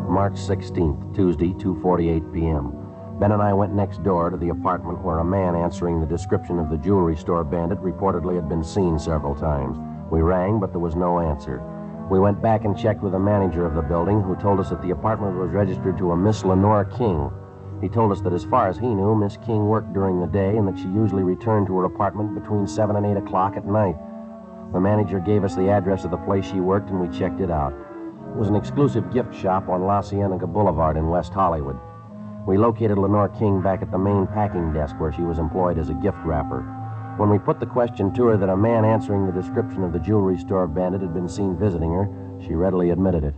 March 0.08 0.34
16th, 0.34 1.16
Tuesday, 1.16 1.52
2:48 1.54 2.32
p.m. 2.32 2.72
Ben 3.18 3.32
and 3.32 3.42
I 3.42 3.52
went 3.52 3.74
next 3.74 4.04
door 4.04 4.30
to 4.30 4.36
the 4.36 4.50
apartment 4.50 5.02
where 5.02 5.18
a 5.18 5.24
man 5.24 5.56
answering 5.56 5.98
the 5.98 6.06
description 6.06 6.60
of 6.60 6.70
the 6.70 6.78
jewelry 6.78 7.16
store 7.16 7.42
bandit 7.42 7.80
reportedly 7.82 8.36
had 8.36 8.48
been 8.48 8.62
seen 8.62 9.00
several 9.00 9.34
times. 9.34 9.76
We 10.12 10.20
rang, 10.20 10.60
but 10.60 10.70
there 10.70 10.78
was 10.78 10.94
no 10.94 11.18
answer. 11.18 11.60
We 12.08 12.20
went 12.20 12.40
back 12.40 12.64
and 12.64 12.78
checked 12.78 13.02
with 13.02 13.12
the 13.12 13.18
manager 13.18 13.66
of 13.66 13.74
the 13.74 13.82
building, 13.82 14.20
who 14.20 14.36
told 14.36 14.60
us 14.60 14.70
that 14.70 14.80
the 14.80 14.92
apartment 14.92 15.36
was 15.36 15.50
registered 15.50 15.98
to 15.98 16.12
a 16.12 16.16
Miss 16.16 16.44
Lenore 16.44 16.84
King. 16.84 17.32
He 17.80 17.88
told 17.88 18.12
us 18.12 18.20
that 18.20 18.32
as 18.32 18.44
far 18.44 18.68
as 18.68 18.78
he 18.78 18.86
knew, 18.86 19.16
Miss 19.16 19.36
King 19.36 19.66
worked 19.66 19.92
during 19.92 20.20
the 20.20 20.28
day 20.28 20.56
and 20.56 20.68
that 20.68 20.78
she 20.78 20.86
usually 20.86 21.24
returned 21.24 21.66
to 21.66 21.76
her 21.78 21.84
apartment 21.84 22.40
between 22.40 22.68
7 22.68 22.94
and 22.94 23.04
8 23.04 23.16
o'clock 23.16 23.56
at 23.56 23.66
night. 23.66 23.96
The 24.72 24.78
manager 24.80 25.18
gave 25.18 25.42
us 25.42 25.56
the 25.56 25.68
address 25.68 26.04
of 26.04 26.12
the 26.12 26.16
place 26.18 26.46
she 26.46 26.60
worked, 26.60 26.90
and 26.90 27.00
we 27.00 27.08
checked 27.08 27.40
it 27.40 27.50
out. 27.50 27.72
It 27.72 28.36
was 28.36 28.48
an 28.48 28.56
exclusive 28.56 29.12
gift 29.12 29.34
shop 29.34 29.68
on 29.68 29.82
La 29.84 30.00
Cienega 30.00 30.46
Boulevard 30.46 30.96
in 30.96 31.08
West 31.08 31.32
Hollywood. 31.32 31.78
We 32.46 32.56
located 32.56 32.98
Lenore 32.98 33.30
King 33.30 33.60
back 33.60 33.82
at 33.82 33.90
the 33.90 33.98
main 33.98 34.28
packing 34.28 34.72
desk 34.72 34.94
where 35.00 35.12
she 35.12 35.22
was 35.22 35.40
employed 35.40 35.76
as 35.76 35.88
a 35.88 35.94
gift 35.94 36.18
wrapper. 36.24 36.75
When 37.16 37.30
we 37.30 37.38
put 37.38 37.60
the 37.60 37.66
question 37.66 38.12
to 38.14 38.26
her 38.26 38.36
that 38.36 38.50
a 38.50 38.56
man 38.56 38.84
answering 38.84 39.26
the 39.26 39.32
description 39.32 39.82
of 39.82 39.92
the 39.92 39.98
jewelry 39.98 40.36
store 40.38 40.66
bandit 40.66 41.00
had 41.00 41.14
been 41.14 41.28
seen 41.28 41.56
visiting 41.56 41.92
her, 41.92 42.08
she 42.44 42.54
readily 42.54 42.90
admitted 42.90 43.24
it. 43.24 43.34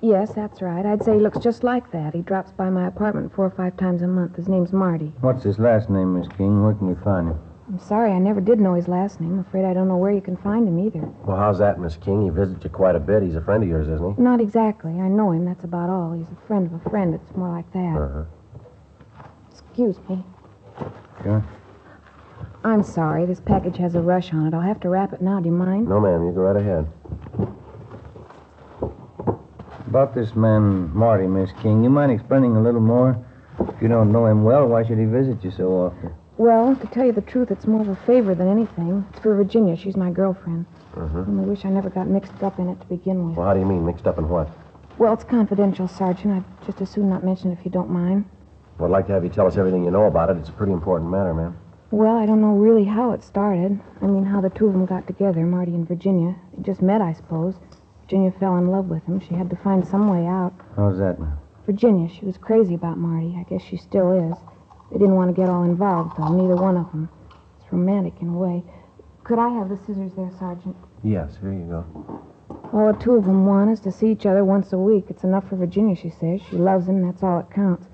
Yes, 0.00 0.32
that's 0.32 0.62
right. 0.62 0.84
I'd 0.84 1.02
say 1.02 1.14
he 1.14 1.20
looks 1.20 1.38
just 1.38 1.62
like 1.62 1.90
that. 1.92 2.14
He 2.14 2.22
drops 2.22 2.52
by 2.52 2.70
my 2.70 2.86
apartment 2.86 3.34
four 3.34 3.46
or 3.46 3.50
five 3.50 3.76
times 3.76 4.02
a 4.02 4.06
month. 4.06 4.36
His 4.36 4.48
name's 4.48 4.72
Marty. 4.72 5.12
What's 5.20 5.44
his 5.44 5.58
last 5.58 5.90
name, 5.90 6.18
Miss 6.18 6.28
King? 6.28 6.62
Where 6.62 6.74
can 6.74 6.88
we 6.88 6.94
find 7.02 7.28
him? 7.28 7.38
I'm 7.68 7.78
sorry, 7.78 8.12
I 8.12 8.18
never 8.18 8.40
did 8.40 8.60
know 8.60 8.74
his 8.74 8.88
last 8.88 9.20
name. 9.20 9.32
I'm 9.34 9.38
afraid 9.40 9.64
I 9.64 9.72
don't 9.72 9.88
know 9.88 9.96
where 9.96 10.10
you 10.10 10.20
can 10.20 10.36
find 10.36 10.68
him 10.68 10.78
either. 10.78 11.00
Well, 11.24 11.38
how's 11.38 11.58
that, 11.58 11.80
Miss 11.80 11.96
King? 11.96 12.22
He 12.22 12.30
visits 12.30 12.62
you 12.64 12.68
quite 12.70 12.94
a 12.94 13.00
bit. 13.00 13.22
He's 13.22 13.36
a 13.36 13.40
friend 13.40 13.62
of 13.62 13.68
yours, 13.68 13.88
isn't 13.88 14.16
he? 14.16 14.22
Not 14.22 14.40
exactly. 14.40 14.92
I 15.00 15.08
know 15.08 15.32
him. 15.32 15.46
That's 15.46 15.64
about 15.64 15.88
all. 15.88 16.12
He's 16.12 16.28
a 16.28 16.46
friend 16.46 16.66
of 16.66 16.86
a 16.86 16.90
friend. 16.90 17.14
It's 17.14 17.34
more 17.34 17.48
like 17.48 17.70
that. 17.72 17.96
Uh-huh. 17.96 18.24
Excuse 19.50 19.96
me. 20.08 20.22
Sure. 21.22 21.42
I'm 22.64 22.82
sorry. 22.82 23.26
This 23.26 23.40
package 23.40 23.76
has 23.76 23.94
a 23.94 24.00
rush 24.00 24.32
on 24.32 24.46
it. 24.46 24.54
I'll 24.54 24.60
have 24.62 24.80
to 24.80 24.88
wrap 24.88 25.12
it 25.12 25.20
now. 25.20 25.38
Do 25.38 25.46
you 25.46 25.54
mind? 25.54 25.86
No, 25.86 26.00
ma'am. 26.00 26.24
You 26.24 26.32
go 26.32 26.40
right 26.40 26.56
ahead. 26.56 26.88
About 29.86 30.14
this 30.14 30.34
man, 30.34 30.90
Marty, 30.96 31.26
Miss 31.26 31.50
King, 31.62 31.84
you 31.84 31.90
mind 31.90 32.10
explaining 32.10 32.56
a 32.56 32.60
little 32.62 32.80
more? 32.80 33.22
If 33.60 33.82
you 33.82 33.88
don't 33.88 34.10
know 34.10 34.26
him 34.26 34.42
well, 34.42 34.66
why 34.66 34.84
should 34.84 34.98
he 34.98 35.04
visit 35.04 35.44
you 35.44 35.50
so 35.50 35.68
often? 35.72 36.12
Well, 36.38 36.74
to 36.74 36.86
tell 36.88 37.04
you 37.06 37.12
the 37.12 37.20
truth, 37.20 37.50
it's 37.50 37.66
more 37.66 37.82
of 37.82 37.88
a 37.88 37.94
favor 37.94 38.34
than 38.34 38.48
anything. 38.48 39.06
It's 39.10 39.20
for 39.20 39.36
Virginia. 39.36 39.76
She's 39.76 39.94
my 39.96 40.10
girlfriend. 40.10 40.66
Uh-huh. 40.96 41.18
And 41.18 41.40
I 41.40 41.44
wish 41.44 41.64
I 41.64 41.68
never 41.68 41.90
got 41.90 42.08
mixed 42.08 42.42
up 42.42 42.58
in 42.58 42.68
it 42.70 42.80
to 42.80 42.86
begin 42.86 43.28
with. 43.28 43.36
Well, 43.36 43.46
how 43.46 43.54
do 43.54 43.60
you 43.60 43.66
mean? 43.66 43.84
Mixed 43.86 44.06
up 44.06 44.18
in 44.18 44.28
what? 44.28 44.48
Well, 44.98 45.12
it's 45.12 45.22
confidential, 45.22 45.86
Sergeant. 45.86 46.32
I'd 46.32 46.66
just 46.66 46.80
as 46.80 46.90
soon 46.90 47.08
not 47.10 47.22
mention 47.22 47.52
it 47.52 47.58
if 47.58 47.64
you 47.64 47.70
don't 47.70 47.90
mind. 47.90 48.24
Well, 48.78 48.88
I'd 48.88 48.92
like 48.92 49.06
to 49.08 49.12
have 49.12 49.22
you 49.22 49.30
tell 49.30 49.46
us 49.46 49.56
everything 49.56 49.84
you 49.84 49.90
know 49.90 50.06
about 50.06 50.30
it. 50.30 50.38
It's 50.38 50.48
a 50.48 50.52
pretty 50.52 50.72
important 50.72 51.10
matter, 51.10 51.34
ma'am. 51.34 51.56
Well, 51.90 52.16
I 52.16 52.26
don't 52.26 52.40
know 52.40 52.54
really 52.54 52.84
how 52.84 53.12
it 53.12 53.22
started. 53.22 53.80
I 54.00 54.06
mean, 54.06 54.24
how 54.24 54.40
the 54.40 54.50
two 54.50 54.66
of 54.66 54.72
them 54.72 54.86
got 54.86 55.06
together, 55.06 55.44
Marty 55.44 55.74
and 55.74 55.86
Virginia. 55.86 56.36
They 56.56 56.62
just 56.62 56.82
met, 56.82 57.00
I 57.00 57.12
suppose. 57.12 57.54
Virginia 58.02 58.32
fell 58.32 58.56
in 58.56 58.68
love 58.68 58.86
with 58.86 59.04
him. 59.04 59.20
She 59.20 59.34
had 59.34 59.48
to 59.50 59.56
find 59.56 59.86
some 59.86 60.08
way 60.08 60.26
out. 60.26 60.52
How's 60.76 60.98
that 60.98 61.18
now? 61.20 61.38
Virginia, 61.66 62.08
she 62.08 62.24
was 62.26 62.36
crazy 62.36 62.74
about 62.74 62.98
Marty. 62.98 63.36
I 63.38 63.44
guess 63.48 63.62
she 63.62 63.76
still 63.76 64.12
is. 64.12 64.36
They 64.90 64.98
didn't 64.98 65.14
want 65.14 65.34
to 65.34 65.40
get 65.40 65.48
all 65.48 65.62
involved, 65.62 66.16
though, 66.18 66.28
neither 66.28 66.56
one 66.56 66.76
of 66.76 66.90
them. 66.90 67.08
It's 67.58 67.72
romantic 67.72 68.14
in 68.20 68.28
a 68.28 68.32
way. 68.32 68.64
Could 69.22 69.38
I 69.38 69.48
have 69.48 69.68
the 69.68 69.76
scissors 69.78 70.12
there, 70.16 70.30
Sergeant? 70.38 70.76
Yes, 71.02 71.38
here 71.40 71.52
you 71.52 71.64
go. 71.64 72.22
All 72.72 72.92
the 72.92 72.98
two 72.98 73.14
of 73.14 73.24
them 73.24 73.46
want 73.46 73.70
is 73.70 73.80
to 73.80 73.92
see 73.92 74.10
each 74.10 74.26
other 74.26 74.44
once 74.44 74.72
a 74.72 74.78
week. 74.78 75.06
It's 75.08 75.24
enough 75.24 75.48
for 75.48 75.56
Virginia, 75.56 75.96
she 75.96 76.10
says. 76.10 76.40
She 76.50 76.56
loves 76.56 76.88
him, 76.88 77.02
that's 77.06 77.22
all 77.22 77.38
that 77.38 77.50
counts. 77.50 77.86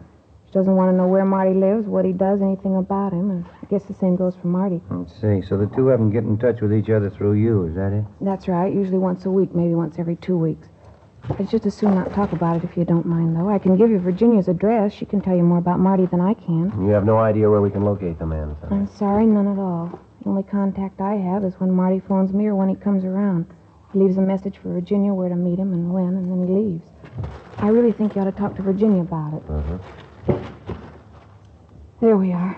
She 0.50 0.58
doesn't 0.58 0.74
want 0.74 0.90
to 0.90 0.96
know 0.96 1.06
where 1.06 1.24
Marty 1.24 1.54
lives, 1.54 1.86
what 1.86 2.04
he 2.04 2.12
does, 2.12 2.42
anything 2.42 2.74
about 2.74 3.12
him, 3.12 3.30
and 3.30 3.46
I 3.62 3.66
guess 3.66 3.84
the 3.84 3.94
same 3.94 4.16
goes 4.16 4.34
for 4.34 4.48
Marty. 4.48 4.80
Let's 4.90 5.14
see. 5.14 5.42
So 5.46 5.56
the 5.56 5.68
two 5.76 5.90
of 5.90 6.00
them 6.00 6.10
get 6.10 6.24
in 6.24 6.38
touch 6.38 6.60
with 6.60 6.72
each 6.72 6.90
other 6.90 7.08
through 7.08 7.34
you, 7.34 7.66
is 7.66 7.76
that 7.76 7.92
it? 7.92 8.04
That's 8.20 8.48
right, 8.48 8.74
usually 8.74 8.98
once 8.98 9.24
a 9.26 9.30
week, 9.30 9.54
maybe 9.54 9.76
once 9.76 9.94
every 10.00 10.16
two 10.16 10.36
weeks. 10.36 10.66
I'd 11.38 11.48
just 11.48 11.66
as 11.66 11.74
soon 11.76 11.94
not 11.94 12.12
talk 12.12 12.32
about 12.32 12.56
it 12.56 12.64
if 12.64 12.76
you 12.76 12.84
don't 12.84 13.06
mind, 13.06 13.36
though. 13.36 13.48
I 13.48 13.60
can 13.60 13.76
give 13.76 13.90
you 13.90 14.00
Virginia's 14.00 14.48
address. 14.48 14.92
She 14.92 15.06
can 15.06 15.20
tell 15.20 15.36
you 15.36 15.44
more 15.44 15.58
about 15.58 15.78
Marty 15.78 16.06
than 16.06 16.20
I 16.20 16.34
can. 16.34 16.72
You 16.84 16.88
have 16.88 17.04
no 17.04 17.18
idea 17.18 17.48
where 17.48 17.60
we 17.60 17.70
can 17.70 17.84
locate 17.84 18.18
the 18.18 18.26
man. 18.26 18.50
is 18.50 18.56
I'm 18.72 18.88
sorry, 18.88 19.26
none 19.26 19.46
at 19.46 19.58
all. 19.58 20.00
The 20.24 20.30
only 20.30 20.42
contact 20.42 21.00
I 21.00 21.14
have 21.14 21.44
is 21.44 21.54
when 21.60 21.70
Marty 21.70 22.00
phones 22.00 22.32
me 22.32 22.48
or 22.48 22.56
when 22.56 22.68
he 22.68 22.74
comes 22.74 23.04
around. 23.04 23.46
He 23.92 24.00
leaves 24.00 24.16
a 24.16 24.20
message 24.20 24.58
for 24.58 24.72
Virginia 24.72 25.14
where 25.14 25.28
to 25.28 25.36
meet 25.36 25.60
him 25.60 25.72
and 25.72 25.92
when, 25.92 26.16
and 26.16 26.28
then 26.28 26.48
he 26.48 26.52
leaves. 26.52 26.88
I 27.58 27.68
really 27.68 27.92
think 27.92 28.16
you 28.16 28.22
ought 28.22 28.24
to 28.24 28.32
talk 28.32 28.56
to 28.56 28.62
Virginia 28.62 29.02
about 29.02 29.34
it. 29.34 29.42
Uh-huh. 29.48 29.78
There 32.00 32.16
we 32.16 32.32
are. 32.32 32.52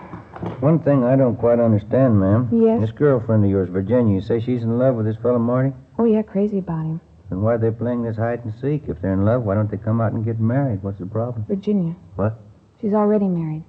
One 0.59 0.79
thing 0.79 1.03
I 1.03 1.15
don't 1.15 1.35
quite 1.35 1.59
understand, 1.59 2.19
ma'am. 2.19 2.49
Yes? 2.51 2.81
This 2.81 2.91
girlfriend 2.91 3.43
of 3.43 3.51
yours, 3.51 3.69
Virginia, 3.69 4.15
you 4.15 4.21
say 4.21 4.39
she's 4.39 4.63
in 4.63 4.77
love 4.79 4.95
with 4.95 5.05
this 5.05 5.17
fellow 5.17 5.39
Marty? 5.39 5.73
Oh, 5.99 6.05
yeah, 6.05 6.21
crazy 6.21 6.59
about 6.59 6.85
him. 6.85 7.01
Then 7.29 7.41
why 7.41 7.55
are 7.55 7.57
they 7.57 7.71
playing 7.71 8.03
this 8.03 8.17
hide 8.17 8.43
and 8.45 8.53
seek? 8.61 8.87
If 8.87 9.01
they're 9.01 9.13
in 9.13 9.25
love, 9.25 9.43
why 9.43 9.55
don't 9.55 9.69
they 9.69 9.77
come 9.77 10.01
out 10.01 10.13
and 10.13 10.23
get 10.23 10.39
married? 10.39 10.83
What's 10.83 10.99
the 10.99 11.05
problem? 11.05 11.45
Virginia. 11.47 11.95
What? 12.15 12.39
She's 12.81 12.93
already 12.93 13.27
married. 13.27 13.63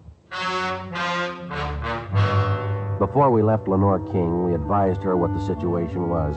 Before 2.98 3.30
we 3.30 3.42
left 3.42 3.68
Lenore 3.68 4.00
King, 4.12 4.46
we 4.46 4.54
advised 4.54 5.02
her 5.02 5.16
what 5.16 5.35
the 5.35 5.44
situation 5.44 6.09
was. 6.09 6.37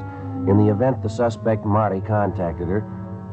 In 0.50 0.58
the 0.58 0.72
event 0.72 1.02
the 1.02 1.10
suspect, 1.10 1.65
Marty, 1.65 2.02
contacted 2.02 2.67
her, 2.67 2.84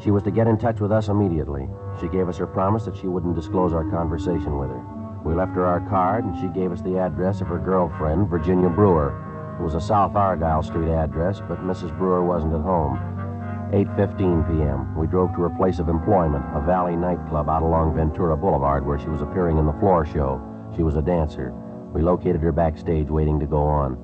she 0.01 0.11
was 0.11 0.23
to 0.23 0.31
get 0.31 0.47
in 0.47 0.57
touch 0.57 0.79
with 0.79 0.91
us 0.91 1.07
immediately. 1.07 1.67
She 1.99 2.07
gave 2.07 2.27
us 2.27 2.37
her 2.37 2.47
promise 2.47 2.85
that 2.85 2.95
she 2.95 3.07
wouldn't 3.07 3.35
disclose 3.35 3.73
our 3.73 3.89
conversation 3.89 4.57
with 4.57 4.69
her. 4.69 4.83
We 5.23 5.33
left 5.33 5.55
her 5.55 5.65
our 5.65 5.81
card, 5.89 6.25
and 6.25 6.37
she 6.39 6.47
gave 6.47 6.71
us 6.71 6.81
the 6.81 6.99
address 6.99 7.41
of 7.41 7.47
her 7.47 7.57
girlfriend, 7.57 8.29
Virginia 8.29 8.69
Brewer. 8.69 9.55
It 9.59 9.63
was 9.63 9.75
a 9.75 9.81
South 9.81 10.15
Argyle 10.15 10.61
Street 10.61 10.89
address, 10.89 11.41
but 11.47 11.63
Mrs. 11.63 11.97
Brewer 11.97 12.23
wasn't 12.23 12.53
at 12.53 12.61
home. 12.61 12.99
8.15 13.71 14.47
p.m. 14.47 14.95
We 14.95 15.07
drove 15.07 15.33
to 15.35 15.41
her 15.41 15.49
place 15.49 15.79
of 15.79 15.89
employment, 15.89 16.45
a 16.53 16.61
Valley 16.61 16.95
nightclub 16.95 17.49
out 17.49 17.63
along 17.63 17.95
Ventura 17.95 18.37
Boulevard, 18.37 18.85
where 18.85 18.99
she 18.99 19.09
was 19.09 19.21
appearing 19.21 19.57
in 19.57 19.65
the 19.65 19.73
floor 19.79 20.05
show. 20.05 20.41
She 20.75 20.83
was 20.83 20.97
a 20.97 21.01
dancer. 21.01 21.51
We 21.93 22.01
located 22.01 22.41
her 22.41 22.51
backstage, 22.51 23.09
waiting 23.09 23.39
to 23.39 23.47
go 23.47 23.63
on. 23.63 23.97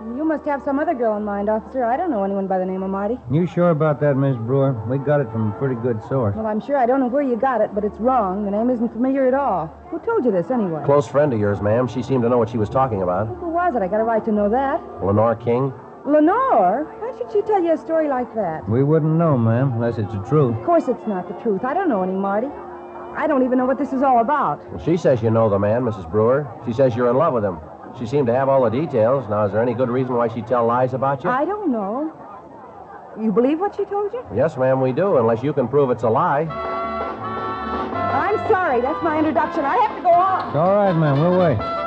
You 0.00 0.24
must 0.24 0.46
have 0.46 0.62
some 0.62 0.78
other 0.78 0.94
girl 0.94 1.18
in 1.18 1.24
mind, 1.24 1.50
officer. 1.50 1.84
I 1.84 1.98
don't 1.98 2.10
know 2.10 2.24
anyone 2.24 2.46
by 2.46 2.58
the 2.58 2.64
name 2.64 2.82
of 2.82 2.88
Marty. 2.88 3.18
You 3.30 3.46
sure 3.46 3.68
about 3.68 4.00
that, 4.00 4.16
Miss 4.16 4.34
Brewer? 4.34 4.72
We 4.88 4.96
got 4.96 5.20
it 5.20 5.30
from 5.30 5.52
a 5.52 5.58
pretty 5.58 5.74
good 5.74 6.02
source. 6.08 6.34
Well, 6.34 6.46
I'm 6.46 6.60
sure 6.60 6.78
I 6.78 6.86
don't 6.86 7.00
know 7.00 7.06
where 7.06 7.22
you 7.22 7.36
got 7.36 7.60
it, 7.60 7.74
but 7.74 7.84
it's 7.84 7.98
wrong. 7.98 8.46
The 8.46 8.50
name 8.50 8.70
isn't 8.70 8.88
familiar 8.94 9.28
at 9.28 9.34
all. 9.34 9.66
Who 9.90 9.98
told 9.98 10.24
you 10.24 10.32
this, 10.32 10.50
anyway? 10.50 10.82
Close 10.86 11.06
friend 11.06 11.34
of 11.34 11.38
yours, 11.38 11.60
ma'am. 11.60 11.86
She 11.86 12.02
seemed 12.02 12.22
to 12.22 12.30
know 12.30 12.38
what 12.38 12.48
she 12.48 12.56
was 12.56 12.70
talking 12.70 13.02
about. 13.02 13.26
Who 13.26 13.50
was 13.50 13.74
it? 13.74 13.82
I 13.82 13.88
got 13.88 14.00
a 14.00 14.04
right 14.04 14.24
to 14.24 14.32
know 14.32 14.48
that. 14.48 14.80
Lenore 15.04 15.36
King? 15.36 15.70
Lenore? 16.06 16.84
Why 16.98 17.18
should 17.18 17.30
she 17.30 17.42
tell 17.42 17.62
you 17.62 17.74
a 17.74 17.76
story 17.76 18.08
like 18.08 18.34
that? 18.34 18.66
We 18.70 18.82
wouldn't 18.82 19.12
know, 19.12 19.36
ma'am, 19.36 19.74
unless 19.74 19.98
it's 19.98 20.12
the 20.14 20.22
truth. 20.22 20.56
Of 20.56 20.64
course 20.64 20.88
it's 20.88 21.06
not 21.06 21.28
the 21.28 21.34
truth. 21.42 21.62
I 21.62 21.74
don't 21.74 21.90
know 21.90 22.02
any 22.02 22.14
Marty. 22.14 22.48
I 23.16 23.26
don't 23.26 23.44
even 23.44 23.58
know 23.58 23.66
what 23.66 23.76
this 23.76 23.92
is 23.92 24.02
all 24.02 24.20
about. 24.20 24.66
Well, 24.72 24.82
she 24.82 24.96
says 24.96 25.22
you 25.22 25.30
know 25.30 25.50
the 25.50 25.58
man, 25.58 25.82
Mrs. 25.82 26.10
Brewer. 26.10 26.48
She 26.64 26.72
says 26.72 26.96
you're 26.96 27.10
in 27.10 27.16
love 27.16 27.34
with 27.34 27.44
him. 27.44 27.58
She 27.98 28.06
seemed 28.06 28.26
to 28.28 28.34
have 28.34 28.48
all 28.48 28.62
the 28.64 28.70
details. 28.70 29.28
Now, 29.28 29.44
is 29.46 29.52
there 29.52 29.62
any 29.62 29.74
good 29.74 29.90
reason 29.90 30.14
why 30.14 30.28
she'd 30.28 30.46
tell 30.46 30.66
lies 30.66 30.94
about 30.94 31.24
you? 31.24 31.30
I 31.30 31.44
don't 31.44 31.70
know. 31.70 32.12
You 33.20 33.32
believe 33.32 33.58
what 33.60 33.74
she 33.76 33.84
told 33.84 34.12
you? 34.12 34.24
Yes, 34.34 34.56
ma'am, 34.56 34.80
we 34.80 34.92
do, 34.92 35.18
unless 35.18 35.42
you 35.42 35.52
can 35.52 35.68
prove 35.68 35.90
it's 35.90 36.04
a 36.04 36.08
lie. 36.08 36.42
I'm 38.10 38.36
sorry. 38.48 38.80
That's 38.80 39.02
my 39.02 39.18
introduction. 39.18 39.64
I 39.64 39.76
have 39.76 39.96
to 39.96 40.02
go 40.02 40.10
on. 40.10 40.56
All 40.56 40.74
right, 40.74 40.92
ma'am. 40.92 41.20
We'll 41.20 41.38
wait. 41.38 41.79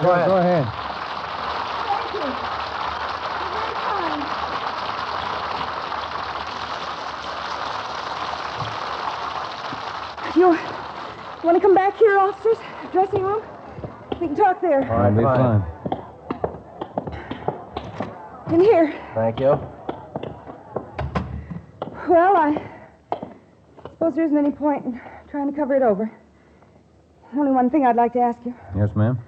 Yeah, 0.00 0.06
go 0.06 0.12
ahead. 0.12 0.28
Go 0.28 0.36
ahead. 0.36 0.64
Thank 1.86 2.12
you. 2.14 2.20
You're 3.40 3.52
very 3.52 3.74
kind. 3.74 4.22
You 10.36 10.56
want 11.44 11.56
to 11.56 11.60
come 11.60 11.74
back 11.74 11.96
here, 11.98 12.16
officers? 12.18 12.56
Dressing 12.92 13.22
room? 13.22 13.42
We 14.20 14.26
can 14.28 14.36
talk 14.36 14.60
there. 14.60 14.82
All 14.90 14.98
right, 14.98 15.16
Be 15.16 15.22
fine. 15.22 15.62
fine. 15.62 15.64
In 18.54 18.60
here. 18.60 18.92
Thank 19.14 19.40
you. 19.40 19.58
Well, 22.08 22.36
I 22.36 22.62
suppose 23.82 24.14
there 24.16 24.24
isn't 24.24 24.36
any 24.36 24.50
point 24.50 24.84
in 24.84 25.00
trying 25.30 25.50
to 25.50 25.56
cover 25.56 25.74
it 25.76 25.82
over. 25.82 26.10
Only 27.36 27.52
one 27.52 27.70
thing 27.70 27.86
I'd 27.86 27.96
like 27.96 28.12
to 28.14 28.20
ask 28.20 28.38
you. 28.44 28.54
Yes, 28.76 28.90
ma'am. 28.96 29.18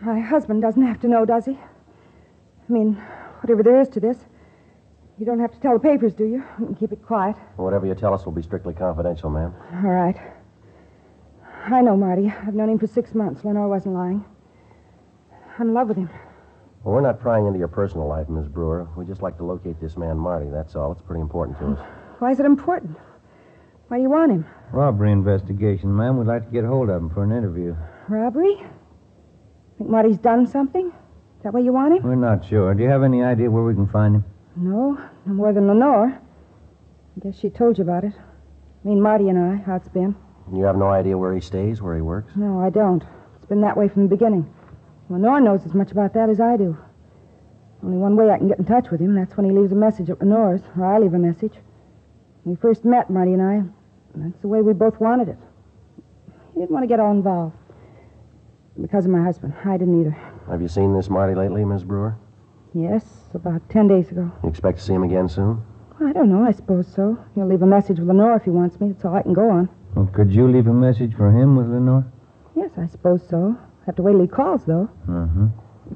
My 0.00 0.20
husband 0.20 0.62
doesn't 0.62 0.82
have 0.84 1.00
to 1.00 1.08
know, 1.08 1.24
does 1.24 1.46
he? 1.46 1.52
I 1.52 2.72
mean, 2.72 2.94
whatever 3.40 3.62
there 3.62 3.80
is 3.80 3.88
to 3.90 4.00
this. 4.00 4.18
You 5.18 5.24
don't 5.24 5.38
have 5.38 5.52
to 5.52 5.60
tell 5.60 5.74
the 5.74 5.78
papers, 5.80 6.12
do 6.14 6.24
you? 6.24 6.42
You 6.58 6.66
can 6.66 6.74
keep 6.74 6.92
it 6.92 7.02
quiet. 7.02 7.36
Whatever 7.56 7.86
you 7.86 7.94
tell 7.94 8.12
us 8.12 8.24
will 8.24 8.32
be 8.32 8.42
strictly 8.42 8.74
confidential, 8.74 9.30
ma'am. 9.30 9.54
All 9.84 9.90
right. 9.90 10.16
I 11.66 11.80
know 11.80 11.96
Marty. 11.96 12.32
I've 12.46 12.54
known 12.54 12.68
him 12.68 12.78
for 12.78 12.86
six 12.88 13.14
months. 13.14 13.44
Lenore 13.44 13.68
wasn't 13.68 13.94
lying. 13.94 14.24
I'm 15.58 15.68
in 15.68 15.74
love 15.74 15.88
with 15.88 15.96
him. 15.96 16.10
Well, 16.82 16.94
we're 16.94 17.00
not 17.00 17.20
prying 17.20 17.46
into 17.46 17.58
your 17.58 17.68
personal 17.68 18.08
life, 18.08 18.28
Miss 18.28 18.46
Brewer. 18.46 18.88
We 18.96 19.06
just 19.06 19.22
like 19.22 19.38
to 19.38 19.44
locate 19.44 19.80
this 19.80 19.96
man, 19.96 20.18
Marty. 20.18 20.50
That's 20.50 20.74
all. 20.74 20.92
It's 20.92 21.00
pretty 21.00 21.22
important 21.22 21.58
to 21.60 21.66
us. 21.72 21.78
Why 22.18 22.32
is 22.32 22.40
it 22.40 22.46
important? 22.46 22.98
Why 23.88 23.98
do 23.98 24.02
you 24.02 24.10
want 24.10 24.32
him? 24.32 24.44
Robbery 24.72 25.12
investigation, 25.12 25.94
ma'am. 25.94 26.18
We'd 26.18 26.26
like 26.26 26.44
to 26.44 26.50
get 26.50 26.64
hold 26.64 26.90
of 26.90 27.00
him 27.00 27.10
for 27.10 27.22
an 27.22 27.30
interview. 27.32 27.76
Robbery? 28.08 28.62
Think 29.78 29.90
Marty's 29.90 30.18
done 30.18 30.46
something? 30.46 30.86
Is 30.86 31.42
that 31.42 31.52
why 31.52 31.60
you 31.60 31.72
want 31.72 31.94
him? 31.96 32.02
We're 32.02 32.14
not 32.14 32.44
sure. 32.46 32.74
Do 32.74 32.82
you 32.82 32.88
have 32.88 33.02
any 33.02 33.22
idea 33.22 33.50
where 33.50 33.64
we 33.64 33.74
can 33.74 33.88
find 33.88 34.14
him? 34.16 34.24
No, 34.56 34.98
no 35.26 35.34
more 35.34 35.52
than 35.52 35.66
Lenore. 35.66 36.06
I 36.12 37.20
guess 37.20 37.38
she 37.38 37.50
told 37.50 37.78
you 37.78 37.84
about 37.84 38.04
it. 38.04 38.12
I 38.14 38.88
mean, 38.88 39.00
Marty 39.00 39.28
and 39.28 39.38
I, 39.38 39.56
how 39.56 39.76
it's 39.76 39.88
been. 39.88 40.14
You 40.52 40.64
have 40.64 40.76
no 40.76 40.88
idea 40.88 41.16
where 41.16 41.34
he 41.34 41.40
stays, 41.40 41.80
where 41.80 41.94
he 41.96 42.02
works? 42.02 42.32
No, 42.36 42.60
I 42.60 42.70
don't. 42.70 43.02
It's 43.36 43.46
been 43.46 43.62
that 43.62 43.76
way 43.76 43.88
from 43.88 44.02
the 44.04 44.08
beginning. 44.08 44.52
Lenore 45.08 45.40
knows 45.40 45.64
as 45.66 45.74
much 45.74 45.90
about 45.90 46.14
that 46.14 46.28
as 46.28 46.40
I 46.40 46.56
do. 46.56 46.76
Only 47.82 47.98
one 47.98 48.16
way 48.16 48.30
I 48.30 48.38
can 48.38 48.48
get 48.48 48.58
in 48.58 48.64
touch 48.64 48.90
with 48.90 49.00
him. 49.00 49.14
That's 49.14 49.36
when 49.36 49.46
he 49.46 49.52
leaves 49.52 49.72
a 49.72 49.76
message 49.76 50.08
at 50.08 50.20
Lenore's, 50.20 50.62
or 50.76 50.86
I 50.86 50.98
leave 50.98 51.14
a 51.14 51.18
message. 51.18 51.52
When 52.42 52.54
we 52.54 52.60
first 52.60 52.84
met, 52.84 53.10
Marty 53.10 53.32
and 53.32 53.42
I, 53.42 53.62
that's 54.14 54.40
the 54.40 54.48
way 54.48 54.62
we 54.62 54.72
both 54.72 55.00
wanted 55.00 55.28
it. 55.28 55.38
He 56.54 56.60
didn't 56.60 56.70
want 56.70 56.84
to 56.84 56.86
get 56.86 57.00
all 57.00 57.10
involved. 57.10 57.56
Because 58.80 59.04
of 59.04 59.10
my 59.12 59.22
husband. 59.22 59.54
I 59.64 59.76
didn't 59.76 60.00
either. 60.00 60.16
Have 60.50 60.60
you 60.60 60.68
seen 60.68 60.94
this 60.94 61.08
Marty 61.08 61.34
lately, 61.34 61.64
Miss 61.64 61.82
Brewer? 61.84 62.16
Yes, 62.74 63.04
about 63.34 63.68
ten 63.70 63.86
days 63.86 64.10
ago. 64.10 64.30
You 64.42 64.48
expect 64.48 64.78
to 64.78 64.84
see 64.84 64.92
him 64.92 65.04
again 65.04 65.28
soon? 65.28 65.62
I 66.04 66.12
don't 66.12 66.28
know. 66.28 66.44
I 66.44 66.50
suppose 66.50 66.88
so. 66.92 67.16
He'll 67.34 67.46
leave 67.46 67.62
a 67.62 67.66
message 67.66 67.98
with 68.00 68.08
Lenore 68.08 68.34
if 68.36 68.42
he 68.42 68.50
wants 68.50 68.80
me. 68.80 68.88
That's 68.88 69.04
all 69.04 69.14
I 69.14 69.22
can 69.22 69.32
go 69.32 69.48
on. 69.48 69.68
Well, 69.94 70.06
could 70.12 70.32
you 70.34 70.48
leave 70.50 70.66
a 70.66 70.72
message 70.72 71.14
for 71.14 71.30
him 71.30 71.54
with 71.56 71.68
Lenore? 71.68 72.04
Yes, 72.56 72.70
I 72.76 72.86
suppose 72.86 73.20
so. 73.28 73.56
Have 73.86 73.94
to 73.96 74.02
wait 74.02 74.12
till 74.12 74.22
he 74.22 74.26
calls, 74.26 74.64
though. 74.64 74.88
Uh-huh. 75.08 75.46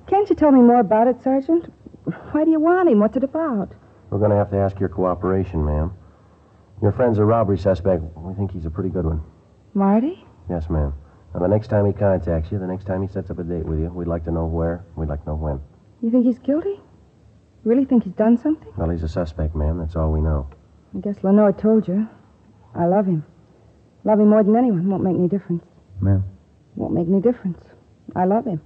Can't 0.06 0.30
you 0.30 0.36
tell 0.36 0.52
me 0.52 0.60
more 0.60 0.78
about 0.78 1.08
it, 1.08 1.20
Sergeant? 1.22 1.72
Why 2.30 2.44
do 2.44 2.50
you 2.50 2.60
want 2.60 2.88
him? 2.88 3.00
What's 3.00 3.16
it 3.16 3.24
about? 3.24 3.72
We're 4.10 4.18
going 4.18 4.30
to 4.30 4.36
have 4.36 4.50
to 4.50 4.56
ask 4.56 4.78
your 4.78 4.88
cooperation, 4.88 5.64
ma'am. 5.64 5.92
Your 6.80 6.92
friend's 6.92 7.18
a 7.18 7.24
robbery 7.24 7.58
suspect. 7.58 8.02
We 8.16 8.34
think 8.34 8.52
he's 8.52 8.66
a 8.66 8.70
pretty 8.70 8.90
good 8.90 9.04
one. 9.04 9.20
Marty? 9.74 10.24
Yes, 10.48 10.70
ma'am. 10.70 10.94
Now, 11.34 11.40
the 11.40 11.48
next 11.48 11.68
time 11.68 11.86
he 11.86 11.92
contacts 11.92 12.50
you, 12.50 12.58
the 12.58 12.66
next 12.66 12.84
time 12.86 13.02
he 13.02 13.08
sets 13.08 13.30
up 13.30 13.38
a 13.38 13.44
date 13.44 13.64
with 13.64 13.78
you, 13.78 13.90
we'd 13.90 14.08
like 14.08 14.24
to 14.24 14.30
know 14.30 14.46
where, 14.46 14.84
we'd 14.96 15.08
like 15.08 15.22
to 15.24 15.30
know 15.30 15.36
when. 15.36 15.60
You 16.02 16.10
think 16.10 16.24
he's 16.24 16.38
guilty? 16.38 16.80
You 17.64 17.70
really 17.70 17.84
think 17.84 18.04
he's 18.04 18.14
done 18.14 18.38
something? 18.38 18.72
Well, 18.76 18.88
he's 18.90 19.02
a 19.02 19.08
suspect, 19.08 19.54
ma'am. 19.54 19.78
That's 19.78 19.94
all 19.96 20.10
we 20.10 20.20
know. 20.20 20.48
I 20.96 21.00
guess 21.00 21.16
Lenore 21.22 21.52
told 21.52 21.86
you. 21.86 22.08
I 22.74 22.86
love 22.86 23.06
him. 23.06 23.24
Love 24.04 24.20
him 24.20 24.30
more 24.30 24.42
than 24.42 24.56
anyone. 24.56 24.88
Won't 24.88 25.02
make 25.02 25.16
any 25.16 25.28
difference. 25.28 25.64
Ma'am? 26.00 26.24
Won't 26.76 26.94
make 26.94 27.08
any 27.08 27.20
difference. 27.20 27.58
I 28.16 28.24
love 28.24 28.46
him. 28.46 28.62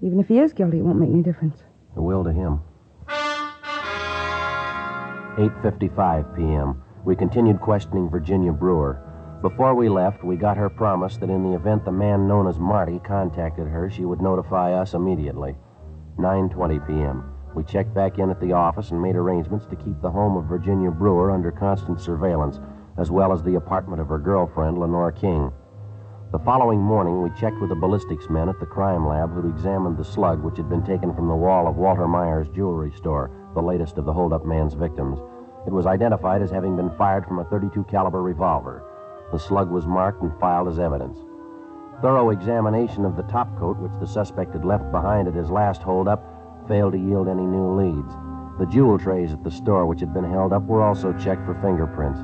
Even 0.00 0.20
if 0.20 0.28
he 0.28 0.38
is 0.38 0.52
guilty, 0.52 0.78
it 0.78 0.82
won't 0.82 0.98
make 0.98 1.10
any 1.10 1.22
difference. 1.22 1.56
It 1.96 2.00
will 2.00 2.24
to 2.24 2.32
him. 2.32 2.60
8.55 5.36 6.36
p.m. 6.36 6.82
We 7.04 7.16
continued 7.16 7.60
questioning 7.60 8.08
Virginia 8.08 8.52
Brewer. 8.52 9.00
Before 9.44 9.74
we 9.74 9.90
left, 9.90 10.24
we 10.24 10.36
got 10.36 10.56
her 10.56 10.70
promise 10.70 11.18
that 11.18 11.28
in 11.28 11.42
the 11.42 11.54
event 11.54 11.84
the 11.84 11.92
man 11.92 12.26
known 12.26 12.46
as 12.46 12.58
Marty 12.58 12.98
contacted 12.98 13.68
her, 13.68 13.90
she 13.90 14.06
would 14.06 14.22
notify 14.22 14.72
us 14.72 14.94
immediately. 14.94 15.54
9.20 16.18 16.86
p.m. 16.86 17.30
We 17.54 17.62
checked 17.62 17.92
back 17.92 18.18
in 18.18 18.30
at 18.30 18.40
the 18.40 18.54
office 18.54 18.90
and 18.90 19.02
made 19.02 19.16
arrangements 19.16 19.66
to 19.66 19.76
keep 19.76 20.00
the 20.00 20.10
home 20.10 20.38
of 20.38 20.46
Virginia 20.46 20.90
Brewer 20.90 21.30
under 21.30 21.50
constant 21.50 22.00
surveillance, 22.00 22.58
as 22.96 23.10
well 23.10 23.34
as 23.34 23.42
the 23.42 23.56
apartment 23.56 24.00
of 24.00 24.08
her 24.08 24.18
girlfriend, 24.18 24.78
Lenore 24.78 25.12
King. 25.12 25.52
The 26.32 26.38
following 26.38 26.80
morning, 26.80 27.20
we 27.20 27.28
checked 27.38 27.60
with 27.60 27.68
the 27.68 27.76
ballistics 27.76 28.30
men 28.30 28.48
at 28.48 28.58
the 28.60 28.64
crime 28.64 29.06
lab 29.06 29.34
who'd 29.34 29.44
examined 29.44 29.98
the 29.98 30.04
slug 30.06 30.42
which 30.42 30.56
had 30.56 30.70
been 30.70 30.86
taken 30.86 31.14
from 31.14 31.28
the 31.28 31.36
wall 31.36 31.68
of 31.68 31.76
Walter 31.76 32.08
Myers' 32.08 32.48
jewelry 32.54 32.92
store, 32.92 33.30
the 33.52 33.60
latest 33.60 33.98
of 33.98 34.06
the 34.06 34.12
holdup 34.14 34.46
man's 34.46 34.72
victims. 34.72 35.18
It 35.66 35.72
was 35.74 35.84
identified 35.84 36.40
as 36.40 36.50
having 36.50 36.76
been 36.76 36.96
fired 36.96 37.26
from 37.26 37.40
a 37.40 37.44
32 37.44 37.84
caliber 37.84 38.22
revolver. 38.22 38.82
The 39.32 39.38
slug 39.38 39.70
was 39.70 39.86
marked 39.86 40.22
and 40.22 40.32
filed 40.38 40.68
as 40.68 40.78
evidence. 40.78 41.18
Thorough 42.02 42.30
examination 42.30 43.04
of 43.04 43.16
the 43.16 43.22
topcoat 43.24 43.78
which 43.78 43.98
the 44.00 44.06
suspect 44.06 44.52
had 44.52 44.64
left 44.64 44.90
behind 44.90 45.28
at 45.28 45.34
his 45.34 45.50
last 45.50 45.82
holdup 45.82 46.22
failed 46.68 46.92
to 46.92 46.98
yield 46.98 47.28
any 47.28 47.46
new 47.46 47.74
leads. 47.74 48.14
The 48.58 48.66
jewel 48.66 48.98
trays 48.98 49.32
at 49.32 49.42
the 49.42 49.50
store 49.50 49.86
which 49.86 50.00
had 50.00 50.14
been 50.14 50.30
held 50.30 50.52
up 50.52 50.62
were 50.64 50.82
also 50.82 51.12
checked 51.12 51.44
for 51.44 51.54
fingerprints. 51.62 52.20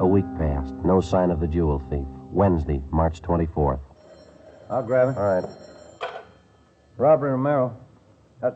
A 0.00 0.06
week 0.06 0.26
passed, 0.36 0.74
no 0.84 1.00
sign 1.00 1.30
of 1.30 1.40
the 1.40 1.46
jewel 1.46 1.78
thief. 1.90 2.06
Wednesday, 2.30 2.82
March 2.90 3.22
24th. 3.22 3.80
I'll 4.68 4.82
grab 4.82 5.10
it. 5.10 5.16
All 5.16 5.40
right. 5.40 5.44
Robbery 6.96 7.30
Romero. 7.30 7.76
Uh, 8.42 8.52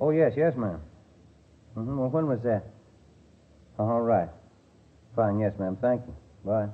oh, 0.00 0.10
yes, 0.10 0.34
yes, 0.36 0.54
ma'am. 0.56 0.80
Mm-hmm. 1.76 1.98
Well, 1.98 2.10
when 2.10 2.26
was 2.26 2.40
that? 2.42 2.66
All 3.78 4.00
right. 4.00 4.28
Fine, 5.16 5.40
yes, 5.40 5.52
ma'am. 5.58 5.76
Thank 5.80 6.02
you. 6.06 6.14
Bye. 6.44 6.68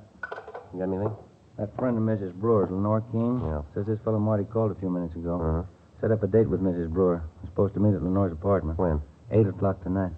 You 0.73 0.79
got 0.81 0.89
anything? 0.89 1.13
That 1.59 1.75
friend 1.77 1.97
of 1.97 2.03
Mrs. 2.05 2.35
Brewer's, 2.35 2.71
Lenore 2.71 3.03
King, 3.13 3.41
Yeah. 3.45 3.63
says 3.75 3.87
this 3.87 3.99
fellow 4.01 4.19
Marty 4.19 4.45
called 4.45 4.71
a 4.71 4.75
few 4.77 4.91
minutes 4.91 5.17
ago. 5.17 5.41
Uh-huh. 5.41 5.63
Set 6.01 6.11
up 6.13 6.23
a 6.23 6.27
date 6.29 6.49
with 6.49 6.61
Mrs. 6.63 6.89
Brewer. 6.93 7.23
Supposed 7.45 7.75
to 7.75 7.81
meet 7.81 7.95
at 7.95 8.03
Lenore's 8.03 8.33
apartment. 8.33 8.79
When? 8.79 9.01
Eight 9.31 9.47
o'clock 9.49 9.83
tonight. 9.83 10.13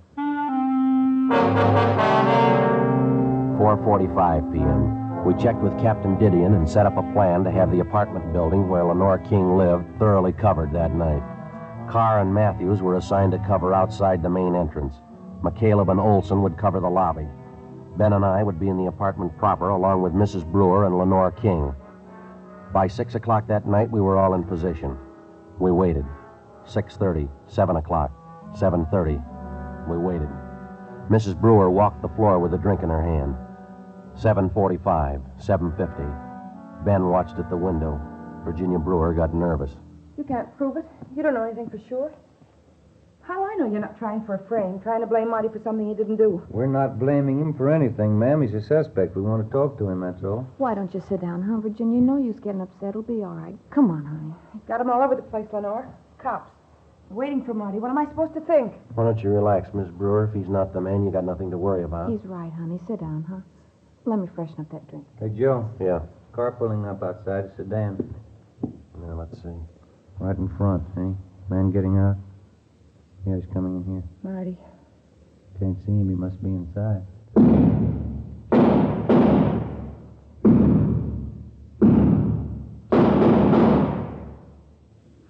4.45 3.58 4.52
p.m. 4.52 5.24
We 5.24 5.34
checked 5.34 5.60
with 5.60 5.78
Captain 5.80 6.16
Didion 6.16 6.54
and 6.56 6.68
set 6.68 6.86
up 6.86 6.96
a 6.96 7.12
plan 7.12 7.44
to 7.44 7.50
have 7.50 7.70
the 7.70 7.80
apartment 7.80 8.32
building 8.32 8.68
where 8.68 8.84
Lenore 8.84 9.18
King 9.18 9.56
lived 9.56 9.84
thoroughly 9.98 10.32
covered 10.32 10.72
that 10.72 10.94
night. 10.94 11.22
Carr 11.90 12.20
and 12.20 12.32
Matthews 12.32 12.80
were 12.80 12.96
assigned 12.96 13.32
to 13.32 13.38
cover 13.46 13.74
outside 13.74 14.22
the 14.22 14.30
main 14.30 14.54
entrance. 14.54 14.94
McCaleb 15.42 15.90
and 15.90 16.00
Olson 16.00 16.42
would 16.42 16.56
cover 16.56 16.80
the 16.80 16.88
lobby. 16.88 17.26
Ben 17.96 18.12
and 18.12 18.24
I 18.24 18.42
would 18.42 18.58
be 18.58 18.68
in 18.68 18.76
the 18.76 18.86
apartment 18.86 19.36
proper 19.36 19.68
along 19.68 20.02
with 20.02 20.12
Mrs. 20.12 20.44
Brewer 20.44 20.86
and 20.86 20.96
Lenore 20.96 21.32
King. 21.32 21.74
By 22.72 22.86
6 22.86 23.14
o'clock 23.14 23.46
that 23.48 23.66
night, 23.66 23.90
we 23.90 24.00
were 24.00 24.18
all 24.18 24.34
in 24.34 24.44
position. 24.44 24.96
We 25.58 25.72
waited. 25.72 26.04
6.30, 26.66 27.28
7 27.48 27.76
o'clock, 27.76 28.12
7.30. 28.54 29.88
We 29.88 29.98
waited. 29.98 30.28
Mrs. 31.10 31.40
Brewer 31.40 31.70
walked 31.70 32.02
the 32.02 32.08
floor 32.08 32.38
with 32.38 32.54
a 32.54 32.58
drink 32.58 32.82
in 32.82 32.88
her 32.88 33.02
hand. 33.02 33.34
7.45, 34.14 35.20
7.50. 35.38 36.84
Ben 36.84 37.08
watched 37.08 37.38
at 37.38 37.50
the 37.50 37.56
window. 37.56 38.00
Virginia 38.44 38.78
Brewer 38.78 39.12
got 39.14 39.34
nervous. 39.34 39.72
You 40.16 40.24
can't 40.24 40.56
prove 40.56 40.76
it. 40.76 40.84
You 41.16 41.22
don't 41.22 41.34
know 41.34 41.44
anything 41.44 41.68
for 41.68 41.78
sure. 41.88 42.12
How 43.30 43.44
I 43.46 43.54
know 43.54 43.70
you're 43.70 43.80
not 43.80 43.96
trying 43.96 44.26
for 44.26 44.34
a 44.34 44.48
frame, 44.48 44.80
trying 44.82 45.02
to 45.02 45.06
blame 45.06 45.30
Marty 45.30 45.46
for 45.46 45.60
something 45.62 45.88
he 45.88 45.94
didn't 45.94 46.16
do? 46.16 46.42
We're 46.50 46.66
not 46.66 46.98
blaming 46.98 47.38
him 47.38 47.54
for 47.54 47.70
anything, 47.70 48.18
ma'am. 48.18 48.42
He's 48.42 48.54
a 48.54 48.60
suspect. 48.60 49.14
We 49.14 49.22
want 49.22 49.46
to 49.46 49.52
talk 49.52 49.78
to 49.78 49.88
him, 49.88 50.00
that's 50.00 50.24
all. 50.24 50.50
Why 50.58 50.74
don't 50.74 50.92
you 50.92 51.00
sit 51.08 51.20
down, 51.20 51.40
huh, 51.42 51.60
Virginia? 51.60 52.00
No 52.00 52.16
use 52.16 52.40
getting 52.42 52.60
upset. 52.60 52.88
It'll 52.88 53.02
be 53.06 53.22
all 53.22 53.38
right. 53.38 53.54
Come 53.70 53.88
on, 53.92 54.04
honey. 54.04 54.34
Got 54.66 54.80
him 54.80 54.90
all 54.90 55.00
over 55.00 55.14
the 55.14 55.22
place, 55.22 55.46
Lenore. 55.52 55.86
Cops. 56.18 56.50
Waiting 57.08 57.44
for 57.44 57.54
Marty. 57.54 57.78
What 57.78 57.92
am 57.92 57.98
I 57.98 58.06
supposed 58.06 58.34
to 58.34 58.40
think? 58.40 58.74
Why 58.96 59.04
don't 59.04 59.22
you 59.22 59.30
relax, 59.30 59.72
Miss 59.74 59.86
Brewer? 59.90 60.24
If 60.26 60.34
he's 60.34 60.50
not 60.50 60.72
the 60.72 60.80
man, 60.80 61.04
you 61.04 61.12
got 61.12 61.24
nothing 61.24 61.52
to 61.52 61.58
worry 61.58 61.84
about. 61.84 62.10
He's 62.10 62.24
right, 62.24 62.50
honey. 62.52 62.80
Sit 62.88 62.98
down, 62.98 63.24
huh? 63.30 63.46
Let 64.06 64.18
me 64.18 64.26
freshen 64.34 64.58
up 64.58 64.72
that 64.72 64.90
drink. 64.90 65.06
Hey, 65.20 65.30
Joe. 65.38 65.70
Yeah. 65.78 66.00
Car 66.34 66.50
pulling 66.58 66.84
up 66.84 67.00
outside 67.04 67.44
a 67.44 67.52
sedan. 67.56 68.12
Now, 68.98 69.14
let's 69.14 69.38
see. 69.38 69.54
Right 70.18 70.36
in 70.36 70.48
front, 70.58 70.82
see? 70.96 71.14
Man 71.48 71.70
getting 71.70 71.96
out. 71.96 72.16
Yeah, 73.26 73.36
he's 73.36 73.46
coming 73.52 73.76
in 73.76 73.84
here. 73.84 74.02
Marty. 74.22 74.56
Can't 75.58 75.78
see 75.84 75.92
him. 75.92 76.08
He 76.08 76.14
must 76.14 76.42
be 76.42 76.48
inside. 76.48 77.02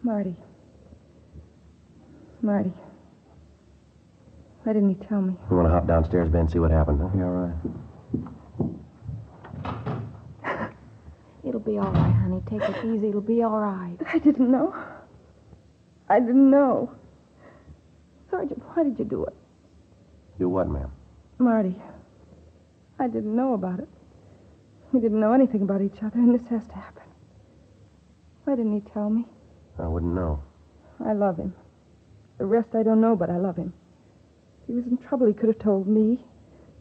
Marty. 0.03 0.37
Marty. 2.43 2.73
Why 4.63 4.73
didn't 4.73 4.91
he 4.91 5.07
tell 5.07 5.21
me? 5.21 5.37
You 5.51 5.57
want 5.57 5.67
to 5.67 5.73
hop 5.73 5.87
downstairs, 5.87 6.29
Ben, 6.29 6.43
and 6.43 6.51
see 6.51 6.59
what 6.59 6.71
happened, 6.71 7.01
huh? 7.01 7.09
Yeah, 7.17 7.25
all 7.25 7.53
right. 10.53 10.71
It'll 11.45 11.61
be 11.61 11.79
all 11.79 11.91
right, 11.91 12.13
honey. 12.13 12.43
Take 12.49 12.63
it 12.63 12.85
easy. 12.85 13.09
It'll 13.09 13.21
be 13.21 13.43
all 13.43 13.59
right. 13.59 13.97
I 14.07 14.19
didn't 14.19 14.51
know. 14.51 14.75
I 16.09 16.21
didn't 16.21 16.51
know. 16.51 16.95
Sergeant, 18.31 18.63
why 18.75 18.85
did 18.85 18.99
you 18.99 19.05
do 19.05 19.25
it? 19.25 19.35
Do 20.39 20.49
what, 20.49 20.69
ma'am? 20.69 20.91
Marty. 21.39 21.75
I 22.99 23.09
didn't 23.09 23.35
know 23.35 23.55
about 23.55 23.81
it. 23.81 23.89
We 24.93 25.01
didn't 25.01 25.21
know 25.21 25.33
anything 25.33 25.63
about 25.63 25.83
each 25.83 26.03
other, 26.03 26.19
and 26.19 26.35
this 26.35 26.47
has 26.49 26.67
to 26.69 26.75
happen. 26.75 27.03
Why 28.45 28.57
didn't 28.57 28.75
he 28.75 28.91
tell 28.93 29.11
me? 29.11 29.27
I 29.79 29.87
wouldn't 29.87 30.15
know. 30.15 30.43
I 31.05 31.13
love 31.13 31.37
him. 31.39 31.55
The 32.39 32.47
rest 32.47 32.69
I 32.75 32.83
don't 32.83 33.01
know, 33.01 33.17
but 33.17 33.31
I 33.31 33.37
love 33.37 33.57
him. 33.57 33.73
If 34.63 34.69
he 34.69 34.75
was 34.75 34.87
in 34.87 34.99
trouble, 34.99 35.27
he 35.27 35.33
could 35.33 35.49
have 35.49 35.59
told 35.59 35.87
me. 35.87 36.25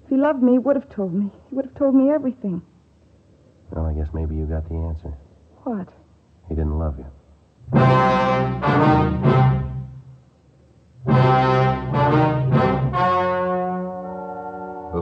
If 0.03 0.09
he 0.09 0.17
loved 0.17 0.41
me, 0.41 0.53
he 0.53 0.59
would 0.59 0.75
have 0.75 0.89
told 0.89 1.13
me. 1.13 1.31
He 1.49 1.55
would 1.55 1.65
have 1.65 1.75
told 1.75 1.95
me 1.95 2.09
everything. 2.11 2.61
Well, 3.71 3.85
I 3.85 3.93
guess 3.93 4.07
maybe 4.13 4.35
you 4.35 4.45
got 4.45 4.67
the 4.67 4.75
answer. 4.75 5.13
What? 5.63 5.87
He 6.47 6.55
didn't 6.55 6.79
love 6.79 6.97
you. 6.97 7.05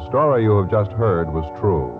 The 0.07 0.11
story 0.11 0.43
you 0.43 0.57
have 0.57 0.71
just 0.71 0.93
heard 0.93 1.33
was 1.33 1.59
true. 1.59 1.91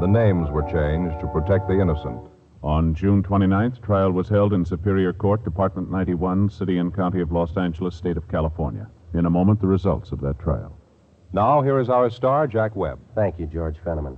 The 0.00 0.08
names 0.08 0.50
were 0.50 0.64
changed 0.64 1.20
to 1.20 1.28
protect 1.28 1.68
the 1.68 1.80
innocent. 1.80 2.20
On 2.64 2.92
June 2.92 3.22
29th, 3.22 3.80
trial 3.80 4.10
was 4.10 4.28
held 4.28 4.52
in 4.52 4.64
Superior 4.64 5.12
Court, 5.12 5.44
Department 5.44 5.92
91, 5.92 6.50
City 6.50 6.78
and 6.78 6.92
County 6.92 7.20
of 7.20 7.30
Los 7.30 7.56
Angeles, 7.56 7.94
State 7.94 8.16
of 8.16 8.26
California. 8.26 8.90
In 9.14 9.26
a 9.26 9.30
moment, 9.30 9.60
the 9.60 9.68
results 9.68 10.10
of 10.10 10.20
that 10.22 10.40
trial. 10.40 10.76
Now, 11.32 11.62
here 11.62 11.78
is 11.78 11.88
our 11.88 12.10
star, 12.10 12.48
Jack 12.48 12.74
Webb. 12.74 12.98
Thank 13.14 13.38
you, 13.38 13.46
George 13.46 13.76
Fenneman. 13.78 14.16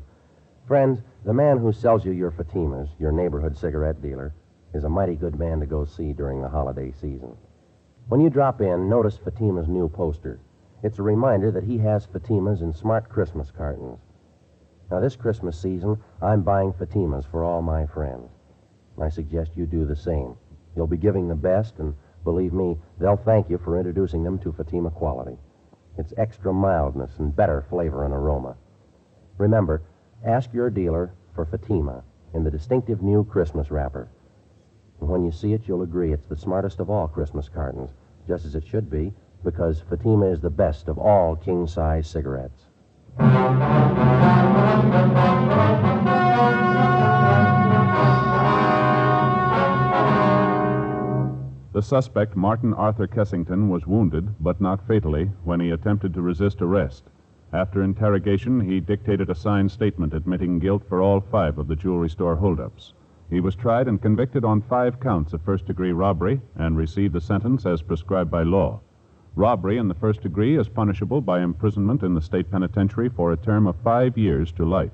Friends, 0.67 1.03
the 1.27 1.35
man 1.35 1.59
who 1.59 1.71
sells 1.71 2.07
you 2.07 2.13
your 2.13 2.31
Fatimas, 2.31 2.89
your 2.99 3.13
neighborhood 3.13 3.59
cigarette 3.59 4.01
dealer, 4.01 4.33
is 4.73 4.85
a 4.85 4.89
mighty 4.89 5.17
good 5.17 5.39
man 5.39 5.61
to 5.61 5.67
go 5.67 5.85
see 5.85 6.15
during 6.15 6.41
the 6.41 6.49
holiday 6.49 6.91
season. 6.93 7.37
When 8.09 8.23
you 8.23 8.31
drop 8.31 8.63
in, 8.63 8.89
notice 8.89 9.19
Fatima's 9.19 9.69
new 9.69 9.91
poster. 9.91 10.41
It's 10.83 10.99
a 10.99 11.03
reminder 11.03 11.53
that 11.53 11.63
he 11.63 11.79
has 11.79 12.07
Fatimas 12.07 12.61
in 12.61 12.73
smart 12.73 13.09
Christmas 13.09 13.53
cartons. 13.53 14.01
Now, 14.91 14.99
this 14.99 15.15
Christmas 15.15 15.57
season, 15.57 15.97
I'm 16.21 16.43
buying 16.43 16.73
Fatimas 16.73 17.25
for 17.25 17.45
all 17.45 17.63
my 17.63 17.87
friends. 17.87 18.29
I 19.01 19.09
suggest 19.09 19.57
you 19.57 19.65
do 19.65 19.85
the 19.85 19.95
same. 19.95 20.35
You'll 20.75 20.89
be 20.89 20.97
giving 20.97 21.29
the 21.29 21.37
best, 21.37 21.79
and 21.79 21.95
believe 22.25 22.53
me, 22.53 22.79
they'll 22.99 23.17
thank 23.17 23.49
you 23.49 23.59
for 23.59 23.79
introducing 23.79 24.25
them 24.25 24.41
to 24.41 24.53
Fatima 24.53 24.91
quality. 24.91 25.39
It's 25.99 26.13
extra 26.17 26.53
mildness 26.53 27.19
and 27.19 27.35
better 27.35 27.63
flavor 27.71 28.05
and 28.05 28.13
aroma. 28.13 28.57
Remember, 29.39 29.83
ask 30.25 30.53
your 30.53 30.69
dealer 30.69 31.13
for 31.35 31.45
Fatima 31.45 32.03
in 32.35 32.43
the 32.43 32.51
distinctive 32.51 33.03
new 33.03 33.25
Christmas 33.25 33.71
wrapper. 33.71 34.09
And 35.01 35.09
when 35.09 35.25
you 35.25 35.31
see 35.31 35.53
it, 35.53 35.69
you'll 35.69 35.83
agree 35.83 36.13
it's 36.13 36.27
the 36.27 36.37
smartest 36.37 36.81
of 36.81 36.91
all 36.91 37.07
Christmas 37.07 37.49
cartons, 37.49 37.91
just 38.27 38.45
as 38.45 38.55
it 38.57 38.67
should 38.67 38.91
be, 38.91 39.13
because 39.45 39.83
Fatima 39.89 40.27
is 40.27 40.41
the 40.41 40.51
best 40.51 40.89
of 40.89 40.99
all 40.99 41.37
king 41.37 41.67
size 41.67 42.07
cigarettes. 42.09 42.67
The 51.73 51.81
suspect, 51.81 52.37
Martin 52.37 52.75
Arthur 52.75 53.07
Kessington, 53.07 53.69
was 53.69 53.87
wounded, 53.87 54.35
but 54.41 54.61
not 54.61 54.87
fatally, 54.87 55.31
when 55.43 55.59
he 55.59 55.71
attempted 55.71 56.15
to 56.15 56.23
resist 56.23 56.61
arrest. 56.61 57.05
After 57.53 57.83
interrogation, 57.83 58.61
he 58.61 58.79
dictated 58.81 59.29
a 59.29 59.35
signed 59.35 59.71
statement 59.71 60.15
admitting 60.15 60.59
guilt 60.59 60.85
for 60.89 61.01
all 61.01 61.21
five 61.21 61.59
of 61.59 61.69
the 61.69 61.77
jewelry 61.77 62.09
store 62.09 62.37
holdups. 62.37 62.93
He 63.29 63.41
was 63.41 63.57
tried 63.57 63.89
and 63.89 64.01
convicted 64.01 64.45
on 64.45 64.61
five 64.61 65.01
counts 65.01 65.33
of 65.33 65.43
first 65.43 65.67
degree 65.67 65.93
robbery 65.93 66.41
and 66.55 66.77
received 66.77 67.15
the 67.15 67.21
sentence 67.21 67.65
as 67.65 67.83
prescribed 67.83 68.31
by 68.31 68.43
law. 68.43 68.81
Robbery 69.35 69.79
in 69.79 69.89
the 69.89 69.95
first 69.95 70.21
degree 70.21 70.59
is 70.59 70.69
punishable 70.69 71.23
by 71.23 71.41
imprisonment 71.41 72.03
in 72.03 72.13
the 72.13 72.21
state 72.21 72.51
penitentiary 72.51 73.09
for 73.09 73.33
a 73.33 73.37
term 73.37 73.67
of 73.67 73.77
five 73.83 74.19
years 74.19 74.53
to 74.53 74.65
life. 74.67 74.91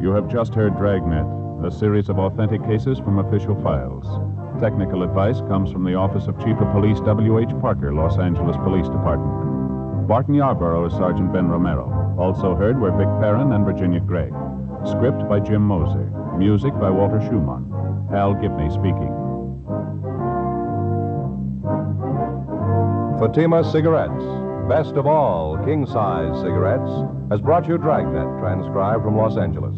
You 0.00 0.12
have 0.12 0.28
just 0.28 0.54
heard 0.54 0.76
Dragnet, 0.76 1.26
a 1.66 1.70
series 1.76 2.08
of 2.08 2.20
authentic 2.20 2.64
cases 2.64 3.00
from 3.00 3.18
official 3.18 3.60
files. 3.64 4.06
Technical 4.60 5.02
advice 5.02 5.40
comes 5.48 5.72
from 5.72 5.82
the 5.82 5.96
Office 5.96 6.28
of 6.28 6.38
Chief 6.38 6.56
of 6.58 6.70
Police 6.70 7.00
W.H. 7.00 7.50
Parker, 7.60 7.92
Los 7.92 8.18
Angeles 8.18 8.56
Police 8.58 8.86
Department. 8.86 10.06
Barton 10.06 10.34
Yarborough 10.34 10.86
is 10.86 10.92
Sergeant 10.92 11.32
Ben 11.32 11.48
Romero. 11.48 12.14
Also 12.18 12.54
heard 12.54 12.80
were 12.80 12.90
Vic 12.92 13.08
Perrin 13.20 13.52
and 13.52 13.64
Virginia 13.64 14.00
Gregg. 14.00 14.32
Script 14.86 15.28
by 15.28 15.40
Jim 15.40 15.62
Moser. 15.62 16.10
Music 16.38 16.72
by 16.80 16.90
Walter 16.90 17.20
Schumann. 17.20 17.66
Hal 18.10 18.34
Gibney 18.34 18.70
speaking. 18.70 19.14
Fatima 23.20 23.62
Cigarettes, 23.70 24.24
best 24.66 24.96
of 24.96 25.06
all 25.06 25.58
king 25.66 25.84
size 25.84 26.34
cigarettes, 26.40 26.90
has 27.30 27.40
brought 27.40 27.68
you 27.68 27.76
Dragnet, 27.76 28.40
transcribed 28.40 29.04
from 29.04 29.16
Los 29.16 29.36
Angeles. 29.36 29.76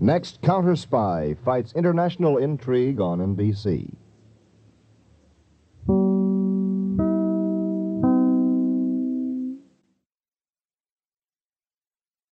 Next, 0.00 0.40
Counter 0.40 0.74
Spy 0.74 1.36
fights 1.44 1.74
international 1.74 2.38
intrigue 2.38 2.98
on 2.98 3.18
NBC. 3.18 3.94